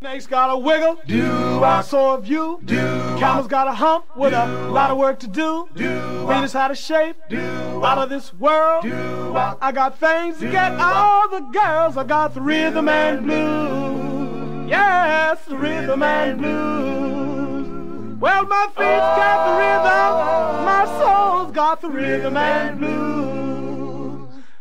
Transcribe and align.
Snake's 0.00 0.26
got 0.26 0.48
a 0.48 0.56
wiggle, 0.56 0.98
do 1.06 1.62
I 1.62 1.82
so 1.82 2.12
have 2.12 2.26
you. 2.26 2.58
Do 2.64 2.78
Camel's 3.18 3.46
got 3.46 3.68
a 3.68 3.72
hump 3.72 4.06
with 4.16 4.32
a 4.32 4.46
lot 4.70 4.90
of 4.90 4.96
work 4.96 5.18
to 5.18 5.26
do. 5.28 5.68
Do 5.74 6.26
Venus 6.26 6.54
had 6.54 6.70
a 6.70 6.74
shape 6.74 7.16
do 7.28 7.38
out 7.84 7.98
of 7.98 8.08
this 8.08 8.32
world. 8.32 8.82
Do 8.84 9.36
I 9.36 9.70
got 9.72 9.98
things 9.98 10.38
to 10.38 10.50
get 10.50 10.72
all 10.80 11.28
the 11.28 11.40
girls. 11.40 11.98
I 11.98 12.04
got 12.04 12.32
the 12.32 12.40
rhythm 12.40 12.88
and 12.88 13.26
blues. 13.26 14.70
Yes, 14.70 15.44
the 15.44 15.58
rhythm 15.58 16.02
and 16.02 16.38
blues. 16.38 18.18
Well, 18.20 18.46
my 18.46 18.68
feet 18.68 19.00
got 19.20 19.48
the 19.48 19.52
rhythm, 19.60 20.64
my 20.64 20.84
soul's 20.98 21.52
got 21.52 21.82
the 21.82 21.90
rhythm 21.90 22.38
and 22.38 22.78
blues. 22.78 23.39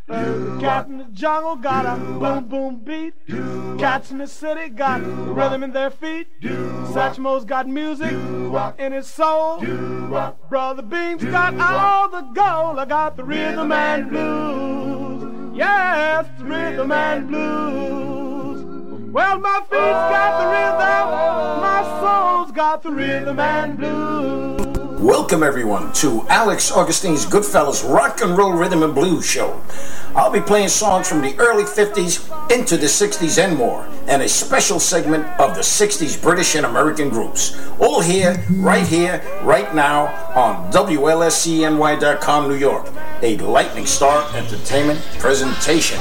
Cat 0.09 0.87
in 0.87 0.97
the 0.97 1.03
jungle 1.13 1.55
got 1.55 1.85
a 1.85 1.95
boom 1.99 2.45
boom 2.45 2.75
beat. 2.83 3.13
Cats 3.77 4.09
in 4.09 4.17
the 4.17 4.27
city 4.27 4.69
got 4.69 5.01
rhythm 5.05 5.63
in 5.63 5.71
their 5.71 5.91
feet. 5.91 6.27
Satchmo's 6.41 7.45
got 7.45 7.67
music 7.67 8.11
in 8.79 8.91
his 8.91 9.07
soul. 9.07 9.59
Brother 10.49 10.81
Beam's 10.81 11.23
got 11.23 11.53
all 11.59 12.09
the 12.09 12.21
gold. 12.21 12.79
I 12.79 12.85
got 12.85 13.17
the 13.17 13.23
rhythm 13.23 13.71
and 13.71 14.09
blues. 14.09 15.55
Yes, 15.55 16.25
the 16.39 16.45
rhythm 16.45 16.91
and 16.91 17.27
blues. 17.27 19.09
Well, 19.11 19.39
my 19.39 19.59
feet's 19.61 19.71
got 19.71 20.39
the 20.39 20.47
rhythm, 20.49 21.61
my 21.61 21.81
soul's 21.99 22.51
got 22.51 22.83
the 22.83 22.91
rhythm 22.91 23.39
and 23.39 23.77
blues. 23.77 24.88
Welcome, 24.99 25.43
everyone, 25.43 25.93
to 25.93 26.27
Alex 26.27 26.73
Augustine's 26.73 27.25
Goodfellas 27.25 27.89
Rock 27.89 28.19
and 28.19 28.37
Roll 28.37 28.51
Rhythm 28.51 28.83
and 28.83 28.93
Blues 28.93 29.25
Show. 29.25 29.61
I'll 30.13 30.29
be 30.29 30.41
playing 30.41 30.67
songs 30.67 31.07
from 31.07 31.21
the 31.21 31.39
early 31.39 31.63
50s 31.63 32.51
into 32.51 32.75
the 32.75 32.87
60s 32.87 33.41
and 33.41 33.57
more, 33.57 33.87
and 34.07 34.21
a 34.21 34.27
special 34.27 34.77
segment 34.77 35.25
of 35.39 35.55
the 35.55 35.61
60s 35.61 36.21
British 36.21 36.55
and 36.55 36.65
American 36.65 37.07
groups. 37.07 37.57
All 37.79 38.01
here, 38.01 38.43
right 38.51 38.85
here, 38.85 39.23
right 39.41 39.73
now 39.73 40.07
on 40.35 40.69
WLSENY.com, 40.73 42.49
New 42.49 42.57
York, 42.57 42.89
a 43.21 43.37
Lightning 43.37 43.85
Star 43.85 44.29
Entertainment 44.35 44.99
presentation. 45.17 45.99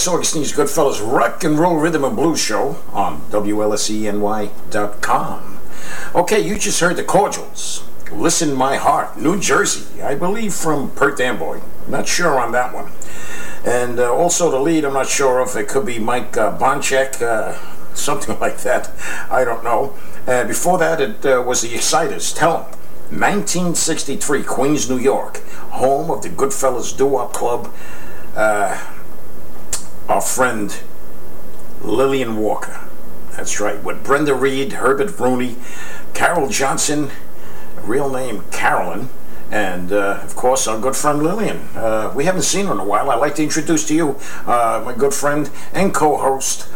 Alex 0.00 0.08
Augustine's 0.08 0.54
Goodfellas 0.54 1.02
Rock 1.06 1.44
and 1.44 1.58
Roll 1.58 1.76
Rhythm 1.76 2.04
and 2.04 2.16
Blues 2.16 2.40
Show 2.40 2.78
on 2.90 3.20
WLSENY.com. 3.30 5.58
Okay, 6.14 6.40
you 6.40 6.58
just 6.58 6.80
heard 6.80 6.96
the 6.96 7.04
Cordials. 7.04 7.84
Listen 8.10 8.54
My 8.54 8.76
Heart, 8.76 9.18
New 9.18 9.38
Jersey, 9.38 10.00
I 10.00 10.14
believe 10.14 10.54
from 10.54 10.90
Perth 10.92 11.20
Amboy. 11.20 11.60
Not 11.86 12.08
sure 12.08 12.40
on 12.40 12.52
that 12.52 12.72
one. 12.72 12.92
And 13.62 14.00
uh, 14.00 14.10
also 14.10 14.50
the 14.50 14.58
lead, 14.58 14.86
I'm 14.86 14.94
not 14.94 15.06
sure 15.06 15.42
if 15.42 15.54
it 15.54 15.68
could 15.68 15.84
be 15.84 15.98
Mike 15.98 16.34
uh, 16.34 16.56
Bonchek, 16.56 17.20
uh, 17.20 17.58
something 17.94 18.40
like 18.40 18.62
that. 18.62 18.90
I 19.30 19.44
don't 19.44 19.62
know. 19.62 19.92
And 20.26 20.48
before 20.48 20.78
that, 20.78 21.02
it 21.02 21.26
uh, 21.26 21.42
was 21.46 21.60
the 21.60 21.74
Exciters. 21.74 22.32
Tell 22.32 22.62
Him. 22.62 22.70
1963, 23.20 24.44
Queens, 24.44 24.88
New 24.88 24.96
York, 24.96 25.42
home 25.72 26.10
of 26.10 26.22
the 26.22 26.30
Goodfellas 26.30 26.96
Doo-Wop 26.96 27.34
Club. 27.34 27.70
Our 30.10 30.20
friend 30.20 30.76
Lillian 31.82 32.36
Walker. 32.36 32.80
That's 33.36 33.60
right, 33.60 33.80
with 33.80 34.02
Brenda 34.02 34.34
Reid, 34.34 34.72
Herbert 34.72 35.16
Rooney, 35.20 35.54
Carol 36.14 36.48
Johnson, 36.48 37.12
real 37.84 38.10
name 38.10 38.42
Carolyn, 38.50 39.08
and 39.52 39.92
uh, 39.92 40.18
of 40.24 40.34
course 40.34 40.66
our 40.66 40.80
good 40.80 40.96
friend 40.96 41.22
Lillian. 41.22 41.58
Uh, 41.76 42.12
we 42.12 42.24
haven't 42.24 42.42
seen 42.42 42.66
her 42.66 42.72
in 42.72 42.80
a 42.80 42.84
while. 42.84 43.08
I'd 43.08 43.20
like 43.20 43.36
to 43.36 43.44
introduce 43.44 43.86
to 43.86 43.94
you 43.94 44.18
uh, 44.46 44.82
my 44.84 44.94
good 44.94 45.14
friend 45.14 45.48
and 45.72 45.94
co-host 45.94 46.66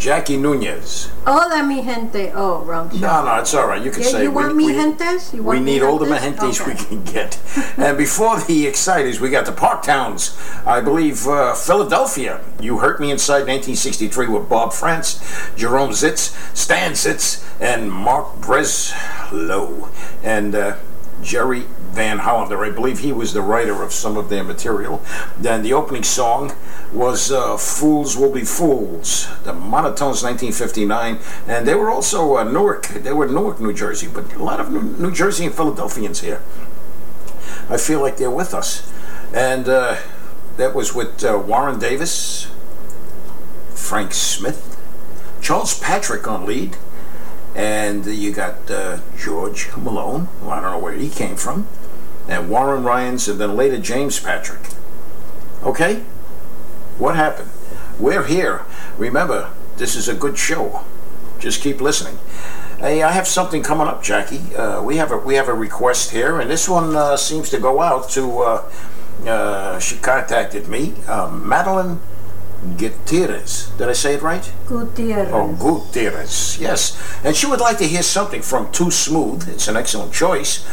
Jackie 0.00 0.38
Nunez. 0.38 1.10
Hola, 1.26 1.62
mi 1.62 1.82
gente. 1.82 2.32
Oh, 2.34 2.64
wrong 2.64 2.90
show. 2.90 2.96
No, 2.96 3.22
no, 3.22 3.34
it's 3.38 3.52
all 3.52 3.68
right. 3.68 3.84
You 3.84 3.90
can 3.90 4.02
Yeah, 4.02 4.08
say 4.08 4.22
you 4.22 4.30
want 4.30 4.56
we, 4.56 4.68
mi 4.68 4.72
gentes? 4.72 5.34
You 5.34 5.42
want 5.42 5.58
we 5.58 5.64
need 5.64 5.82
all 5.82 5.98
the 5.98 6.06
gentes? 6.06 6.58
Mahentes 6.58 6.66
we 6.66 6.74
can 6.74 7.04
get. 7.04 7.38
and 7.76 7.98
before 7.98 8.40
the 8.40 8.66
Exciters, 8.66 9.20
we 9.20 9.28
got 9.28 9.44
the 9.44 9.52
Parktowns. 9.52 10.34
I 10.66 10.80
believe 10.80 11.26
uh, 11.28 11.54
Philadelphia. 11.54 12.40
You 12.58 12.78
Hurt 12.78 12.98
Me 12.98 13.10
Inside 13.10 13.46
1963 13.46 14.28
with 14.28 14.48
Bob 14.48 14.72
France, 14.72 15.20
Jerome 15.54 15.90
Zitz, 15.90 16.34
Stan 16.56 16.92
Zitz, 16.92 17.44
and 17.60 17.92
Mark 17.92 18.36
Breslow. 18.36 19.90
And 20.22 20.54
uh, 20.54 20.76
Jerry 21.22 21.66
Van 21.90 22.18
Hollander. 22.18 22.64
I 22.64 22.70
believe 22.70 23.00
he 23.00 23.12
was 23.12 23.32
the 23.32 23.42
writer 23.42 23.82
of 23.82 23.92
some 23.92 24.16
of 24.16 24.28
their 24.28 24.44
material. 24.44 25.02
Then 25.38 25.62
the 25.62 25.72
opening 25.72 26.02
song 26.02 26.52
was 26.92 27.30
uh, 27.30 27.56
Fools 27.56 28.16
Will 28.16 28.32
Be 28.32 28.44
Fools, 28.44 29.28
the 29.44 29.52
Monotones 29.52 30.22
1959. 30.22 31.18
And 31.46 31.66
they 31.66 31.74
were 31.74 31.90
also 31.90 32.36
uh, 32.36 32.44
Newark. 32.44 32.88
They 32.88 33.12
were 33.12 33.26
Newark, 33.26 33.60
New 33.60 33.72
Jersey, 33.72 34.08
but 34.12 34.34
a 34.34 34.42
lot 34.42 34.60
of 34.60 34.70
New, 34.70 35.12
Jersey 35.12 35.46
and 35.46 35.54
Philadelphians 35.54 36.20
here. 36.20 36.42
I 37.68 37.76
feel 37.76 38.00
like 38.00 38.16
they're 38.16 38.30
with 38.30 38.54
us. 38.54 38.90
And 39.32 39.68
uh, 39.68 39.98
that 40.56 40.74
was 40.74 40.94
with 40.94 41.24
uh, 41.24 41.38
Warren 41.38 41.78
Davis, 41.78 42.50
Frank 43.74 44.12
Smith, 44.12 44.76
Charles 45.40 45.78
Patrick 45.78 46.26
on 46.28 46.46
lead, 46.46 46.76
and 47.54 48.06
you 48.06 48.32
got 48.32 48.70
uh, 48.70 48.98
George 49.16 49.68
Malone. 49.76 50.28
Well, 50.40 50.50
I 50.50 50.60
don't 50.60 50.72
know 50.72 50.78
where 50.78 50.94
he 50.94 51.08
came 51.08 51.36
from, 51.36 51.66
and 52.28 52.48
Warren 52.48 52.82
Ryanes, 52.82 53.28
and 53.28 53.40
then 53.40 53.56
later 53.56 53.78
James 53.78 54.20
Patrick. 54.20 54.60
Okay, 55.62 56.04
what 56.98 57.16
happened? 57.16 57.50
We're 57.98 58.24
here. 58.24 58.64
Remember, 58.96 59.50
this 59.76 59.96
is 59.96 60.08
a 60.08 60.14
good 60.14 60.38
show. 60.38 60.84
Just 61.38 61.62
keep 61.62 61.80
listening. 61.80 62.18
Hey, 62.78 63.02
I 63.02 63.12
have 63.12 63.28
something 63.28 63.62
coming 63.62 63.86
up, 63.86 64.02
Jackie. 64.02 64.54
Uh, 64.54 64.82
we 64.82 64.96
have 64.96 65.12
a 65.12 65.18
we 65.18 65.34
have 65.34 65.48
a 65.48 65.54
request 65.54 66.12
here, 66.12 66.40
and 66.40 66.50
this 66.50 66.68
one 66.68 66.96
uh, 66.96 67.16
seems 67.16 67.50
to 67.50 67.58
go 67.58 67.80
out 67.80 68.08
to. 68.10 68.40
Uh, 68.40 68.72
uh, 69.26 69.78
she 69.78 69.96
contacted 69.96 70.66
me, 70.66 70.94
uh, 71.06 71.28
Madeline 71.28 72.00
Gutierrez. 72.76 73.70
Did 73.78 73.88
I 73.88 73.92
say 73.92 74.14
it 74.14 74.22
right? 74.22 74.52
Gutierrez. 74.66 75.30
Oh, 75.32 75.52
Gutierrez, 75.54 76.58
yes. 76.60 76.96
And 77.24 77.34
she 77.34 77.46
would 77.46 77.60
like 77.60 77.78
to 77.78 77.86
hear 77.86 78.02
something 78.02 78.42
from 78.42 78.70
Too 78.70 78.90
Smooth. 78.90 79.48
It's 79.48 79.68
an 79.68 79.76
excellent 79.76 80.12
choice. 80.12 80.66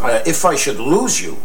Uh, 0.00 0.22
if 0.26 0.44
I 0.44 0.56
Should 0.56 0.78
Lose 0.78 1.20
You. 1.22 1.36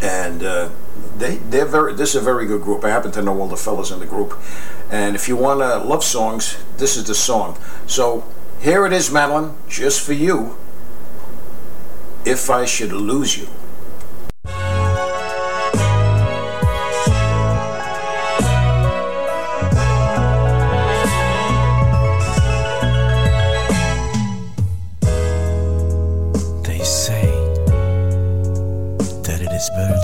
And 0.00 0.42
uh, 0.44 0.70
they, 1.16 1.36
they're 1.36 1.66
very, 1.66 1.94
this 1.94 2.10
is 2.10 2.16
a 2.16 2.24
very 2.24 2.46
good 2.46 2.62
group. 2.62 2.84
I 2.84 2.90
happen 2.90 3.10
to 3.12 3.22
know 3.22 3.40
all 3.40 3.48
the 3.48 3.56
fellas 3.56 3.90
in 3.90 3.98
the 3.98 4.06
group. 4.06 4.38
And 4.90 5.16
if 5.16 5.28
you 5.28 5.36
want 5.36 5.60
uh, 5.62 5.84
love 5.84 6.04
songs, 6.04 6.56
this 6.76 6.96
is 6.96 7.04
the 7.04 7.14
song. 7.14 7.58
So 7.86 8.24
here 8.60 8.86
it 8.86 8.92
is, 8.92 9.10
Madeline, 9.10 9.56
just 9.68 10.00
for 10.04 10.12
you. 10.12 10.56
If 12.24 12.48
I 12.50 12.64
Should 12.66 12.92
Lose 12.92 13.36
You. 13.36 13.48
That 29.70 30.03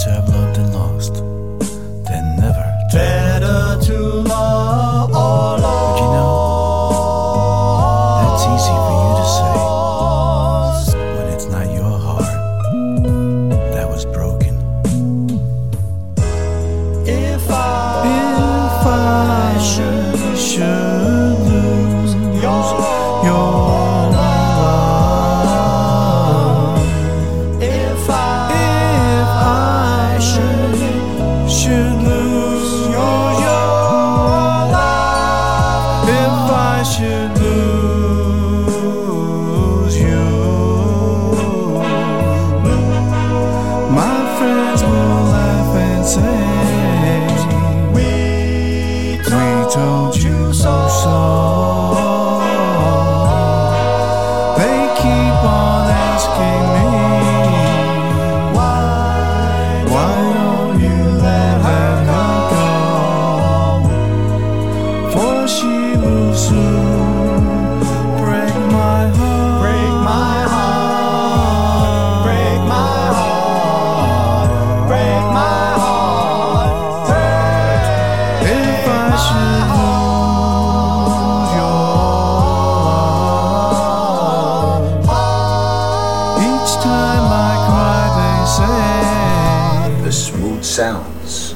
sounds 90.81 91.53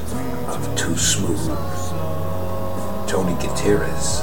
of 0.49 0.75
Too 0.75 0.95
Smooth. 0.95 1.49
Tony 3.09 3.33
Gutierrez 3.41 4.21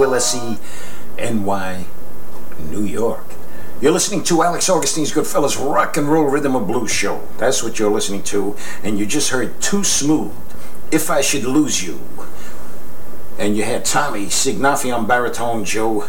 WLSE 0.00 0.58
NY 1.18 1.84
New 2.70 2.84
York. 2.84 3.24
You're 3.82 3.92
listening 3.92 4.24
to 4.24 4.42
Alex 4.42 4.70
Augustine's 4.70 5.12
Goodfellas 5.12 5.58
Rock 5.62 5.98
and 5.98 6.08
Roll 6.08 6.24
Rhythm 6.24 6.56
of 6.56 6.66
Blues 6.66 6.90
Show. 6.90 7.28
That's 7.36 7.62
what 7.62 7.78
you're 7.78 7.90
listening 7.90 8.22
to. 8.24 8.56
And 8.82 8.98
you 8.98 9.04
just 9.04 9.28
heard 9.28 9.60
Too 9.60 9.84
Smooth, 9.84 10.32
If 10.90 11.10
I 11.10 11.20
Should 11.20 11.44
Lose 11.44 11.84
You. 11.86 12.00
And 13.38 13.58
you 13.58 13.64
had 13.64 13.84
Tommy 13.84 14.26
Signafi 14.26 14.94
on 14.94 15.06
baritone, 15.06 15.66
Joe 15.66 16.08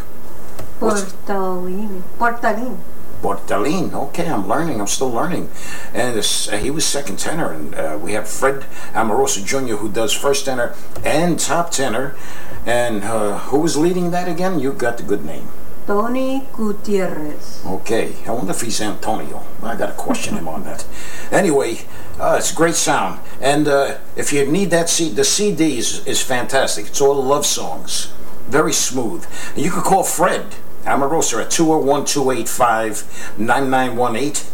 Portalini. 0.80 2.02
Portalini. 2.18 2.78
Bortalin. 3.22 3.92
Okay, 3.92 4.28
I'm 4.28 4.48
learning. 4.48 4.80
I'm 4.80 4.86
still 4.86 5.10
learning. 5.10 5.48
And 5.94 6.16
this, 6.16 6.48
uh, 6.48 6.56
he 6.56 6.70
was 6.70 6.84
second 6.84 7.18
tenor. 7.18 7.52
And 7.52 7.74
uh, 7.74 7.98
we 8.02 8.12
have 8.12 8.28
Fred 8.28 8.64
Amoroso 8.94 9.44
Jr., 9.44 9.76
who 9.76 9.90
does 9.90 10.12
first 10.12 10.46
tenor 10.46 10.74
and 11.04 11.38
top 11.38 11.70
tenor. 11.70 12.16
And 12.66 13.02
uh, 13.04 13.38
who 13.38 13.58
was 13.58 13.76
leading 13.76 14.10
that 14.12 14.28
again? 14.28 14.60
You've 14.60 14.78
got 14.78 14.96
the 14.96 15.02
good 15.02 15.24
name. 15.24 15.48
Tony 15.86 16.46
Gutierrez. 16.52 17.62
Okay, 17.66 18.14
I 18.26 18.30
wonder 18.30 18.52
if 18.52 18.60
he's 18.60 18.80
Antonio. 18.80 19.42
I 19.62 19.74
got 19.74 19.86
to 19.86 19.92
question 19.94 20.36
him 20.36 20.46
on 20.46 20.62
that. 20.64 20.86
Anyway, 21.32 21.80
uh, 22.20 22.36
it's 22.38 22.52
a 22.52 22.54
great 22.54 22.76
sound. 22.76 23.18
And 23.40 23.66
uh, 23.66 23.98
if 24.14 24.32
you 24.32 24.46
need 24.46 24.70
that 24.70 24.88
CD, 24.88 25.14
the 25.14 25.24
CD 25.24 25.78
is, 25.78 26.06
is 26.06 26.22
fantastic. 26.22 26.86
It's 26.86 27.00
all 27.00 27.20
love 27.20 27.44
songs. 27.44 28.12
Very 28.46 28.72
smooth. 28.72 29.26
And 29.54 29.64
you 29.64 29.70
can 29.72 29.82
call 29.82 30.04
Fred 30.04 30.54
Amoroso 30.84 31.40
at 31.40 31.50
201 31.50 32.04
285 32.04 33.34
9918. 33.38 34.52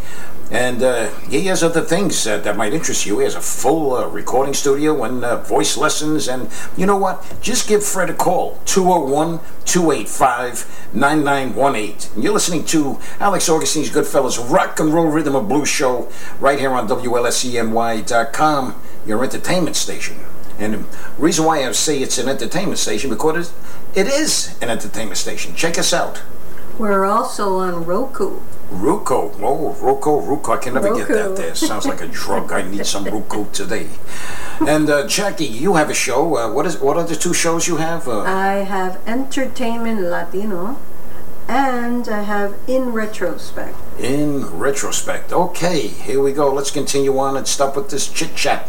And 0.50 0.82
uh, 0.82 1.10
he 1.28 1.42
has 1.46 1.62
other 1.62 1.82
things 1.82 2.26
uh, 2.26 2.38
that 2.38 2.56
might 2.56 2.72
interest 2.72 3.04
you. 3.04 3.18
He 3.18 3.24
has 3.24 3.34
a 3.34 3.40
full 3.40 3.94
uh, 3.94 4.06
recording 4.06 4.54
studio 4.54 5.04
and 5.04 5.22
uh, 5.22 5.42
voice 5.42 5.76
lessons. 5.76 6.26
And 6.26 6.48
you 6.76 6.86
know 6.86 6.96
what? 6.96 7.22
Just 7.42 7.68
give 7.68 7.84
Fred 7.84 8.08
a 8.08 8.14
call 8.14 8.58
201 8.64 9.40
285 9.66 10.88
9918. 10.94 12.14
And 12.14 12.24
you're 12.24 12.32
listening 12.32 12.64
to 12.66 12.98
Alex 13.20 13.48
Augustine's 13.48 13.90
Goodfellas 13.90 14.38
Rock 14.50 14.80
and 14.80 14.94
Roll 14.94 15.08
Rhythm 15.08 15.36
and 15.36 15.46
Blues 15.48 15.68
Show 15.68 16.10
right 16.40 16.58
here 16.58 16.72
on 16.72 16.88
WLSENY.com, 16.88 18.74
your 19.06 19.22
entertainment 19.22 19.76
station. 19.76 20.16
And 20.58 20.74
the 20.74 20.84
reason 21.18 21.44
why 21.44 21.66
I 21.66 21.72
say 21.72 22.00
it's 22.00 22.18
an 22.18 22.28
entertainment 22.28 22.78
station 22.78 23.10
because 23.10 23.52
it 23.94 24.06
is 24.06 24.56
an 24.62 24.70
entertainment 24.70 25.18
station. 25.18 25.54
Check 25.54 25.78
us 25.78 25.92
out. 25.92 26.22
We're 26.78 27.04
also 27.04 27.56
on 27.56 27.84
Roku. 27.84 28.38
Roku. 28.70 29.30
Oh, 29.40 29.72
Roku, 29.80 30.20
Roku. 30.20 30.52
I 30.52 30.56
can 30.58 30.74
never 30.74 30.94
get 30.94 31.08
that 31.08 31.30
Roku. 31.30 31.34
there. 31.36 31.54
Sounds 31.54 31.86
like 31.86 32.00
a 32.02 32.06
drug. 32.06 32.52
I 32.52 32.62
need 32.62 32.86
some 32.86 33.04
Roku 33.16 33.46
today. 33.50 33.88
And 34.60 34.88
uh, 34.88 35.06
Jackie, 35.06 35.46
you 35.46 35.74
have 35.74 35.90
a 35.90 35.94
show. 35.94 36.36
Uh, 36.36 36.52
what 36.52 36.66
is? 36.66 36.78
What 36.78 36.96
are 36.96 37.04
the 37.04 37.16
two 37.16 37.34
shows 37.34 37.66
you 37.66 37.76
have? 37.76 38.06
Uh, 38.06 38.20
I 38.20 38.64
have 38.64 39.00
Entertainment 39.06 40.00
Latino. 40.02 40.78
And 41.48 42.06
I 42.10 42.22
have 42.22 42.56
In 42.66 42.92
Retrospect. 42.92 43.74
in 43.98 44.44
retrospect. 44.58 45.32
Okay, 45.32 45.86
here 45.88 46.20
we 46.22 46.32
go. 46.34 46.52
Let's 46.52 46.70
continue 46.70 47.18
on 47.18 47.38
and 47.38 47.48
stop 47.48 47.74
with 47.74 47.88
this 47.88 48.06
chit 48.06 48.36
chat. 48.36 48.68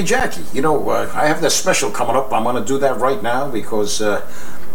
Hey, 0.00 0.06
Jackie, 0.06 0.44
you 0.54 0.62
know, 0.62 0.88
uh, 0.88 1.12
I 1.14 1.26
have 1.26 1.42
this 1.42 1.54
special 1.54 1.90
coming 1.90 2.16
up. 2.16 2.32
I'm 2.32 2.44
going 2.44 2.56
to 2.56 2.64
do 2.66 2.78
that 2.78 2.98
right 2.98 3.22
now 3.22 3.50
because, 3.50 4.00
uh, 4.00 4.26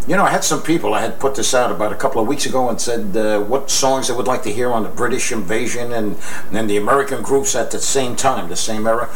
you 0.06 0.14
know, 0.14 0.22
I 0.22 0.30
had 0.30 0.44
some 0.44 0.62
people, 0.62 0.94
I 0.94 1.00
had 1.00 1.18
put 1.18 1.34
this 1.34 1.52
out 1.52 1.72
about 1.72 1.92
a 1.92 1.96
couple 1.96 2.22
of 2.22 2.28
weeks 2.28 2.46
ago 2.46 2.68
and 2.68 2.80
said 2.80 3.16
uh, 3.16 3.40
what 3.40 3.68
songs 3.68 4.06
they 4.06 4.14
would 4.14 4.28
like 4.28 4.44
to 4.44 4.52
hear 4.52 4.70
on 4.70 4.84
the 4.84 4.88
British 4.88 5.32
invasion 5.32 5.92
and 5.92 6.14
then 6.52 6.68
the 6.68 6.76
American 6.76 7.22
groups 7.22 7.56
at 7.56 7.72
the 7.72 7.80
same 7.80 8.14
time, 8.14 8.48
the 8.48 8.54
same 8.54 8.86
era. 8.86 9.10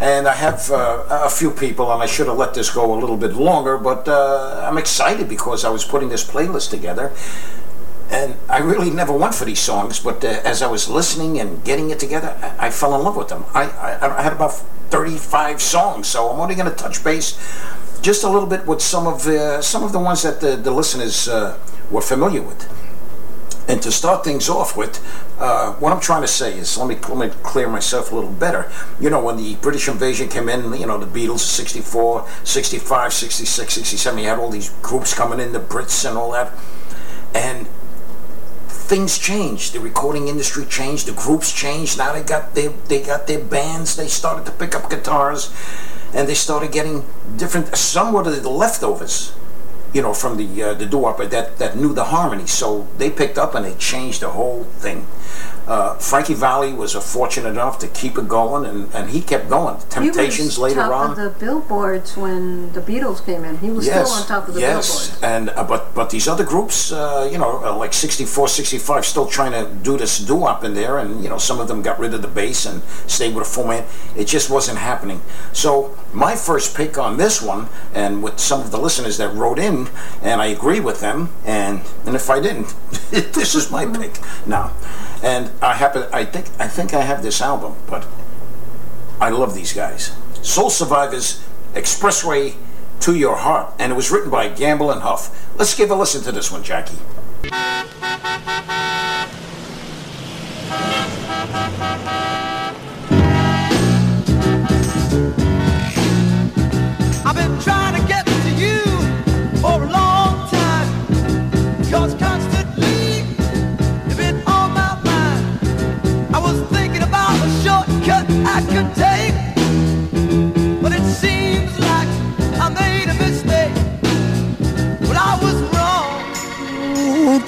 And 0.00 0.28
I 0.28 0.34
have 0.34 0.70
uh, 0.70 1.02
a 1.08 1.30
few 1.30 1.50
people, 1.50 1.90
and 1.90 2.02
I 2.02 2.06
should 2.06 2.26
have 2.26 2.36
let 2.36 2.52
this 2.52 2.68
go 2.68 2.94
a 2.94 2.98
little 3.00 3.16
bit 3.16 3.32
longer, 3.32 3.78
but 3.78 4.06
uh, 4.06 4.68
I'm 4.68 4.76
excited 4.76 5.30
because 5.30 5.64
I 5.64 5.70
was 5.70 5.82
putting 5.82 6.10
this 6.10 6.24
playlist 6.24 6.68
together 6.68 7.10
and 8.10 8.36
I 8.50 8.58
really 8.58 8.90
never 8.90 9.14
went 9.14 9.34
for 9.34 9.46
these 9.46 9.60
songs, 9.60 9.98
but 9.98 10.22
uh, 10.24 10.28
as 10.44 10.60
I 10.60 10.66
was 10.66 10.90
listening 10.90 11.40
and 11.40 11.64
getting 11.64 11.88
it 11.88 11.98
together, 11.98 12.36
I, 12.42 12.66
I 12.66 12.70
fell 12.70 12.94
in 12.94 13.02
love 13.02 13.16
with 13.16 13.28
them. 13.28 13.44
I, 13.54 13.64
I, 13.64 14.18
I 14.18 14.22
had 14.22 14.34
about 14.34 14.62
35 14.94 15.60
songs, 15.60 16.06
so 16.06 16.30
I'm 16.30 16.38
only 16.38 16.54
going 16.54 16.70
to 16.70 16.76
touch 16.76 17.02
base 17.02 17.36
just 18.00 18.22
a 18.22 18.28
little 18.28 18.46
bit 18.46 18.64
with 18.64 18.80
some 18.80 19.08
of 19.08 19.24
the 19.24 19.60
some 19.60 19.82
of 19.82 19.90
the 19.90 19.98
ones 19.98 20.22
that 20.22 20.40
the, 20.40 20.54
the 20.54 20.70
listeners 20.70 21.26
uh, 21.26 21.58
were 21.90 22.00
familiar 22.00 22.42
with. 22.42 22.62
And 23.66 23.82
to 23.82 23.90
start 23.90 24.22
things 24.22 24.48
off 24.48 24.76
with, 24.76 25.02
uh, 25.40 25.72
what 25.80 25.92
I'm 25.92 26.00
trying 26.00 26.20
to 26.20 26.28
say 26.28 26.56
is, 26.56 26.76
let 26.76 26.86
me, 26.86 26.96
let 27.12 27.16
me 27.16 27.34
clear 27.42 27.66
myself 27.66 28.12
a 28.12 28.14
little 28.14 28.30
better. 28.30 28.70
You 29.00 29.08
know, 29.08 29.24
when 29.24 29.36
the 29.38 29.56
British 29.56 29.88
invasion 29.88 30.28
came 30.28 30.48
in, 30.50 30.78
you 30.78 30.86
know, 30.86 30.98
the 30.98 31.06
Beatles, 31.06 31.38
64, 31.40 32.28
65, 32.44 33.12
66, 33.12 33.72
67, 33.72 34.18
you 34.18 34.28
had 34.28 34.38
all 34.38 34.50
these 34.50 34.68
groups 34.82 35.14
coming 35.14 35.40
in, 35.40 35.52
the 35.52 35.60
Brits 35.60 36.06
and 36.06 36.18
all 36.18 36.30
that. 36.32 36.52
And 37.34 37.66
things 38.84 39.18
changed. 39.18 39.72
The 39.72 39.80
recording 39.80 40.28
industry 40.28 40.64
changed. 40.66 41.06
The 41.06 41.12
groups 41.12 41.52
changed. 41.52 41.98
Now 41.98 42.12
they 42.12 42.22
got 42.22 42.54
their 42.54 42.70
they 42.88 43.02
got 43.02 43.26
their 43.26 43.42
bands. 43.42 43.96
They 43.96 44.08
started 44.08 44.44
to 44.46 44.52
pick 44.52 44.74
up 44.74 44.90
guitars, 44.90 45.52
and 46.12 46.28
they 46.28 46.34
started 46.34 46.72
getting 46.72 47.04
different. 47.36 47.74
Some 47.76 48.14
of 48.14 48.24
the 48.24 48.50
leftovers, 48.50 49.34
you 49.92 50.02
know, 50.02 50.14
from 50.14 50.36
the 50.36 50.62
uh, 50.62 50.74
the 50.74 50.86
doo 50.86 51.02
that 51.30 51.58
that 51.58 51.76
knew 51.76 51.94
the 51.94 52.04
harmony. 52.04 52.46
So 52.46 52.86
they 52.98 53.10
picked 53.10 53.38
up 53.38 53.54
and 53.54 53.64
they 53.64 53.74
changed 53.74 54.20
the 54.20 54.30
whole 54.30 54.64
thing. 54.64 55.06
Uh, 55.66 55.94
Frankie 55.96 56.34
Valli 56.34 56.74
was 56.74 56.94
uh, 56.94 57.00
fortunate 57.00 57.48
enough 57.48 57.78
to 57.78 57.88
keep 57.88 58.18
it 58.18 58.28
going, 58.28 58.66
and, 58.66 58.94
and 58.94 59.10
he 59.10 59.22
kept 59.22 59.48
going. 59.48 59.78
Temptations 59.88 60.36
he 60.36 60.44
was 60.44 60.58
later 60.58 60.80
top 60.80 60.92
on. 60.92 61.10
of 61.12 61.16
the 61.16 61.30
billboards 61.44 62.16
when 62.16 62.70
the 62.74 62.80
Beatles 62.80 63.24
came 63.24 63.44
in. 63.44 63.56
He 63.58 63.70
was 63.70 63.86
yes, 63.86 64.10
still 64.10 64.20
on 64.20 64.26
top 64.26 64.48
of 64.48 64.54
the 64.54 64.60
yes. 64.60 65.16
billboards. 65.16 65.22
and 65.22 65.50
uh, 65.50 65.64
but 65.64 65.94
but 65.94 66.10
these 66.10 66.28
other 66.28 66.44
groups, 66.44 66.92
uh, 66.92 67.28
you 67.32 67.38
know, 67.38 67.64
uh, 67.64 67.74
like 67.76 67.94
64, 67.94 68.48
65, 68.48 69.06
still 69.06 69.26
trying 69.26 69.52
to 69.52 69.72
do 69.82 69.96
this 69.96 70.18
doo-wop 70.18 70.64
in 70.64 70.74
there, 70.74 70.98
and 70.98 71.22
you 71.22 71.30
know, 71.30 71.38
some 71.38 71.60
of 71.60 71.68
them 71.68 71.80
got 71.80 71.98
rid 71.98 72.12
of 72.12 72.20
the 72.20 72.28
bass 72.28 72.66
and 72.66 72.82
stayed 73.06 73.34
with 73.34 73.46
a 73.46 73.50
full 73.50 73.66
man. 73.66 73.86
It 74.14 74.26
just 74.26 74.50
wasn't 74.50 74.78
happening. 74.78 75.22
So 75.54 75.96
my 76.12 76.36
first 76.36 76.76
pick 76.76 76.98
on 76.98 77.16
this 77.16 77.40
one, 77.40 77.68
and 77.94 78.22
with 78.22 78.38
some 78.38 78.60
of 78.60 78.70
the 78.70 78.78
listeners 78.78 79.16
that 79.16 79.34
wrote 79.34 79.58
in, 79.58 79.88
and 80.22 80.42
I 80.42 80.46
agree 80.46 80.80
with 80.80 81.00
them, 81.00 81.30
and 81.46 81.80
and 82.04 82.14
if 82.14 82.28
I 82.28 82.40
didn't, 82.40 82.74
this 83.10 83.54
is 83.54 83.70
my 83.70 83.86
pick 83.86 84.18
now. 84.46 84.72
And 85.24 85.50
I 85.62 85.72
happen, 85.72 86.06
I 86.12 86.26
think, 86.26 86.50
I 86.58 86.68
think 86.68 86.92
I 86.92 87.00
have 87.00 87.22
this 87.22 87.40
album, 87.40 87.76
but 87.86 88.06
I 89.18 89.30
love 89.30 89.54
these 89.54 89.72
guys. 89.72 90.14
Soul 90.42 90.68
Survivors, 90.68 91.42
Expressway 91.72 92.56
to 93.00 93.14
Your 93.14 93.36
Heart, 93.36 93.72
and 93.78 93.90
it 93.90 93.94
was 93.94 94.10
written 94.10 94.30
by 94.30 94.48
Gamble 94.48 94.90
and 94.90 95.00
Huff. 95.00 95.50
Let's 95.56 95.74
give 95.74 95.90
a 95.90 95.94
listen 95.94 96.22
to 96.24 96.32
this 96.32 96.52
one, 96.52 96.62
Jackie. 96.62 96.98
I've 101.86 102.23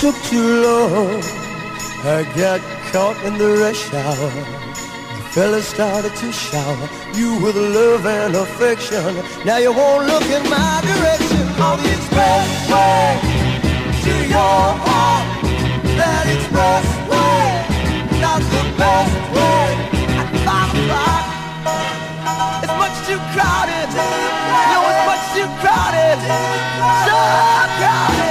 took 0.07 0.23
too 0.31 0.62
long. 0.62 1.21
I 2.05 2.23
got 2.37 2.61
caught 2.92 3.19
in 3.27 3.38
the 3.38 3.51
rush 3.62 3.92
hour. 3.92 4.31
The 5.16 5.25
fella 5.35 5.61
started 5.61 6.14
to 6.23 6.29
shower 6.31 6.88
you 7.19 7.31
with 7.42 7.57
love 7.57 8.07
and 8.07 8.37
affection. 8.37 9.11
Now 9.45 9.59
you 9.59 9.73
won't 9.73 10.07
look 10.07 10.27
in 10.37 10.45
my 10.49 10.75
direction 10.90 11.45
on 11.66 11.77
the 11.83 11.90
expressway 11.99 13.03
to 14.05 14.14
your 14.35 14.62
heart. 14.87 15.27
That 15.99 16.25
expressway, 16.37 17.42
not 18.27 18.42
the 18.55 18.64
best 18.79 19.16
way. 19.35 19.66
At 20.23 20.31
five 20.47 20.71
o'clock, 20.77 21.27
it's 22.62 22.77
much 22.83 22.97
too 23.09 23.21
crowded. 23.35 23.88
No, 24.71 24.79
it's 24.90 25.05
much 25.11 25.25
too 25.35 25.49
crowded. 25.62 26.19
So 27.07 27.16
crowded. 27.81 28.26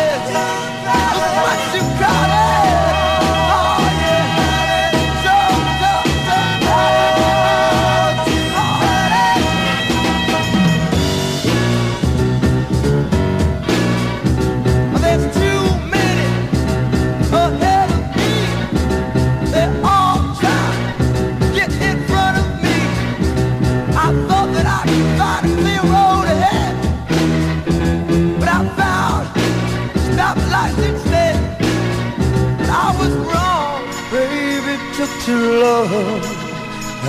Long. 35.66 36.22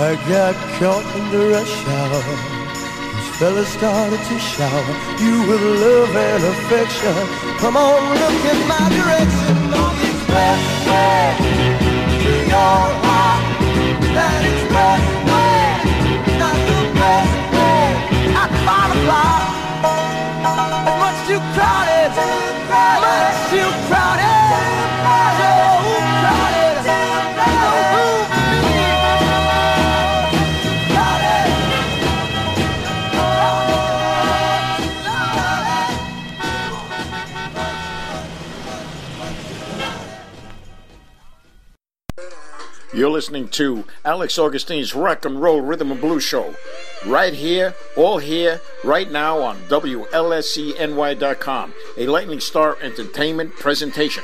I 0.09 0.11
got 0.29 0.55
caught 0.77 1.07
in 1.17 1.25
the 1.33 1.41
rush 1.53 1.75
hour. 1.97 2.21
These 3.13 3.31
fellas 3.37 3.69
started 3.77 4.21
to 4.29 4.37
shower 4.51 4.95
you 5.23 5.35
with 5.47 5.63
love 5.83 6.13
and 6.27 6.43
affection. 6.53 7.17
Come 7.61 7.75
on, 7.77 7.99
look 8.21 8.41
in 8.51 8.59
my 8.73 8.85
direction 8.97 9.55
on 9.81 9.93
the 9.99 10.07
expressway 10.13 11.21
to 12.23 12.31
your 12.53 12.83
heart. 13.05 13.43
That 14.15 14.41
expressway, 14.51 15.61
not 16.41 16.57
the 16.69 16.81
best 17.01 17.37
way. 17.55 17.83
At 18.41 18.51
five 18.65 18.91
o'clock, 18.97 19.43
it's 20.85 20.97
much 21.03 21.19
too 21.29 21.41
crowded, 21.53 22.09
much 23.05 23.39
too 23.51 23.69
crowded, 23.69 23.86
You're 42.97 43.11
listening 43.11 43.47
to 43.49 43.85
Alex 44.03 44.39
Augustine's 44.39 44.95
Rock 44.95 45.23
and 45.23 45.39
Roll 45.39 45.61
Rhythm 45.61 45.91
and 45.91 46.01
Blues 46.01 46.23
Show. 46.23 46.55
Right 47.05 47.31
here, 47.31 47.75
all 47.95 48.17
here, 48.17 48.59
right 48.83 49.11
now 49.11 49.39
on 49.39 49.57
WLSENY.com, 49.69 50.13
a 51.95 52.07
Lightning 52.07 52.39
Star 52.39 52.75
Entertainment 52.81 53.53
presentation. 53.53 54.23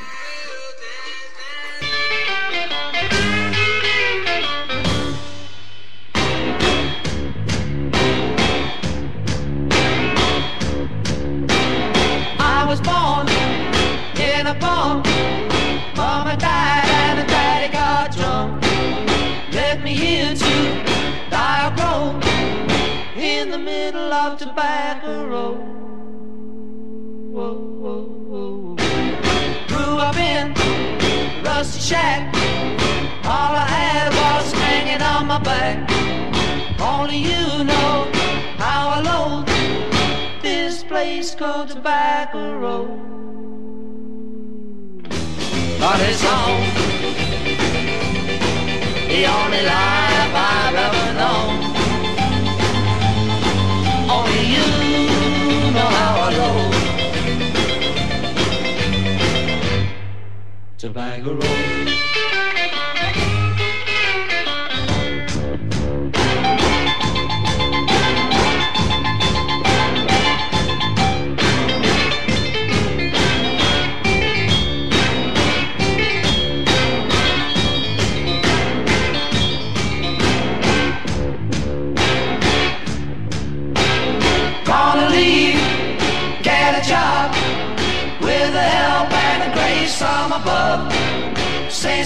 In 23.44 23.52
the 23.52 23.58
middle 23.58 24.14
of 24.14 24.40
Tobacco 24.40 25.28
Road. 25.28 25.58
Whoa, 27.36 27.54
whoa, 27.82 28.04
whoa. 28.32 28.76
Grew 29.68 29.98
up 29.98 30.16
in 30.16 30.54
rusty 31.44 31.82
shack. 31.82 32.34
All 33.26 33.54
I 33.64 33.68
had 33.78 34.10
was 34.22 34.54
hanging 34.54 35.02
on 35.02 35.28
my 35.28 35.40
back. 35.40 35.78
Only 36.80 37.18
you 37.18 37.66
know 37.66 38.10
how 38.64 38.82
I 38.96 39.00
loathe 39.10 40.42
this 40.42 40.84
place 40.84 41.36
called 41.36 41.68
Tobacco 41.68 42.58
Road. 42.60 42.92
But 45.82 46.00
it's 46.08 46.24
home, 46.24 46.64
the 49.10 49.26
only 49.26 49.64
life 49.64 50.03
Tobacco 60.84 61.32
Road. 61.32 61.73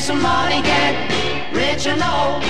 Some 0.08 0.22
money, 0.22 0.62
get 0.62 0.96
rich 1.52 1.86
and 1.86 2.02
old. 2.02 2.42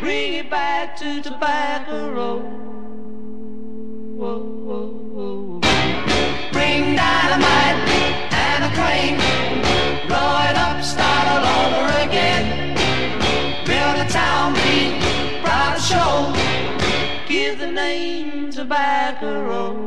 Bring 0.00 0.34
it 0.34 0.50
back 0.50 0.96
to 0.96 1.22
Tobacco 1.22 2.10
Road. 2.10 2.42
Whoa, 4.18 4.40
whoa, 4.66 4.86
whoa. 5.14 5.60
Bring 6.50 6.96
dynamite 6.96 7.78
and 8.48 8.64
a 8.64 8.70
crane. 8.74 9.18
Blow 10.08 10.34
it 10.50 10.56
up, 10.66 10.82
start 10.82 11.26
all 11.34 11.46
over 11.54 12.08
again. 12.08 12.74
Build 13.64 13.96
a 14.04 14.08
town, 14.10 14.54
be 14.54 14.98
proud 15.44 15.76
to 15.76 15.80
show. 15.80 16.32
Give 17.28 17.56
the 17.56 17.70
name 17.70 18.50
Tobacco 18.50 19.44
Road. 19.44 19.83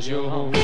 It 0.00 0.02
cause 0.02 0.08
you're 0.08 0.30
home. 0.30 0.59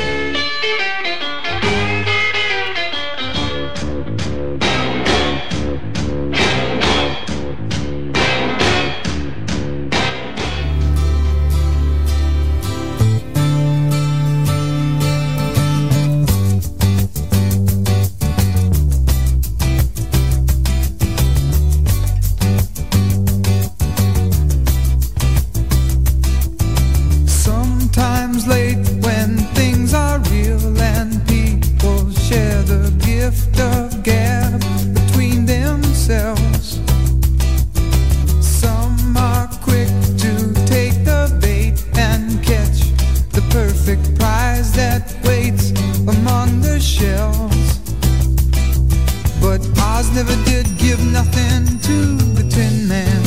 Never 50.16 50.44
did 50.46 50.66
give 50.79 50.98
nothing 51.12 51.79
to 51.81 52.16
the 52.37 52.42
Tin 52.48 52.88
Man 52.88 53.22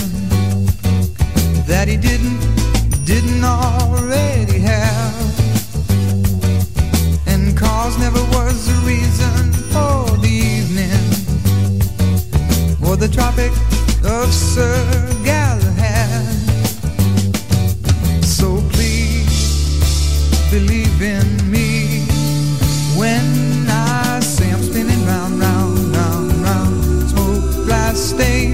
that 1.67 1.87
he 1.87 1.95
didn't 1.95 2.39
didn't 3.05 3.43
already 3.43 4.57
have. 4.57 5.13
And 7.27 7.55
cause 7.55 7.95
never 7.99 8.23
was 8.33 8.65
the 8.65 8.73
reason 8.87 9.53
for 9.71 10.17
the 10.17 10.33
evening 10.57 11.05
or 12.83 12.95
the 12.97 13.07
Tropic 13.07 13.51
of 14.03 14.33
Sir 14.33 14.81
Galahad. 15.23 16.25
So 18.25 18.61
please 18.71 20.49
believe 20.49 21.03
in 21.03 21.38
glass, 28.19 28.48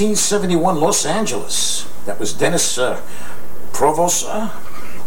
1971 0.00 0.80
Los 0.80 1.04
Angeles. 1.04 1.86
That 2.06 2.18
was 2.18 2.32
Dennis 2.32 2.78
uh, 2.78 3.02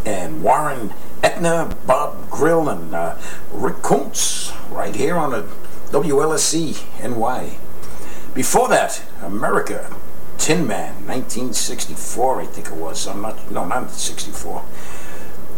and 0.06 0.44
Warren 0.44 0.94
Entner, 1.24 1.76
Bob 1.88 2.30
Grill, 2.30 2.70
and 2.70 2.94
uh, 2.94 3.18
Rick 3.52 3.78
Coonce, 3.78 4.54
right 4.70 4.96
here 4.96 5.16
on 5.16 5.32
the 5.32 5.48
WLSC 5.90 6.84
NY. 7.02 7.58
Before 8.36 8.70
that, 8.70 9.02
America, 9.24 9.96
Tin 10.38 10.68
Man, 10.68 10.94
1964, 11.08 12.42
I 12.42 12.46
think 12.46 12.68
it 12.68 12.74
was. 12.74 13.08
I'm 13.08 13.24
not, 13.24 13.50
no, 13.50 13.66
not 13.66 13.90
64. 13.90 14.64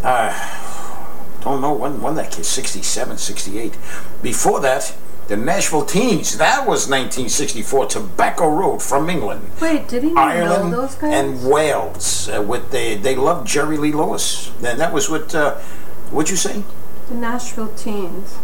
Uh, 0.01 1.01
don't 1.41 1.59
know 1.59 1.73
when, 1.73 2.01
when 2.01 2.15
that 2.15 2.31
kid, 2.31 2.45
67, 2.45 3.17
68. 3.17 3.77
Before 4.21 4.61
that, 4.61 4.95
the 5.27 5.35
Nashville 5.37 5.85
Teens, 5.85 6.37
that 6.37 6.59
was 6.67 6.87
1964, 6.87 7.87
Tobacco 7.87 8.47
Road 8.49 8.81
from 8.81 9.09
England. 9.09 9.49
Wait, 9.61 9.87
didn't 9.87 10.09
you 10.09 10.17
Ireland 10.17 10.71
know 10.71 10.81
those 10.81 10.95
guys? 10.95 11.13
and 11.13 11.49
Wales. 11.49 12.29
Uh, 12.29 12.41
with 12.41 12.69
they 12.71 12.95
they 12.95 13.15
loved 13.15 13.47
Jerry 13.47 13.77
Lee 13.77 13.91
Lewis, 13.91 14.51
and 14.63 14.79
that 14.79 14.93
was 14.93 15.09
what. 15.09 15.33
Uh, 15.33 15.55
what'd 16.11 16.29
you 16.29 16.37
say? 16.37 16.63
the 17.09 17.15
Nashville 17.15 17.73
Teens. 17.75 18.37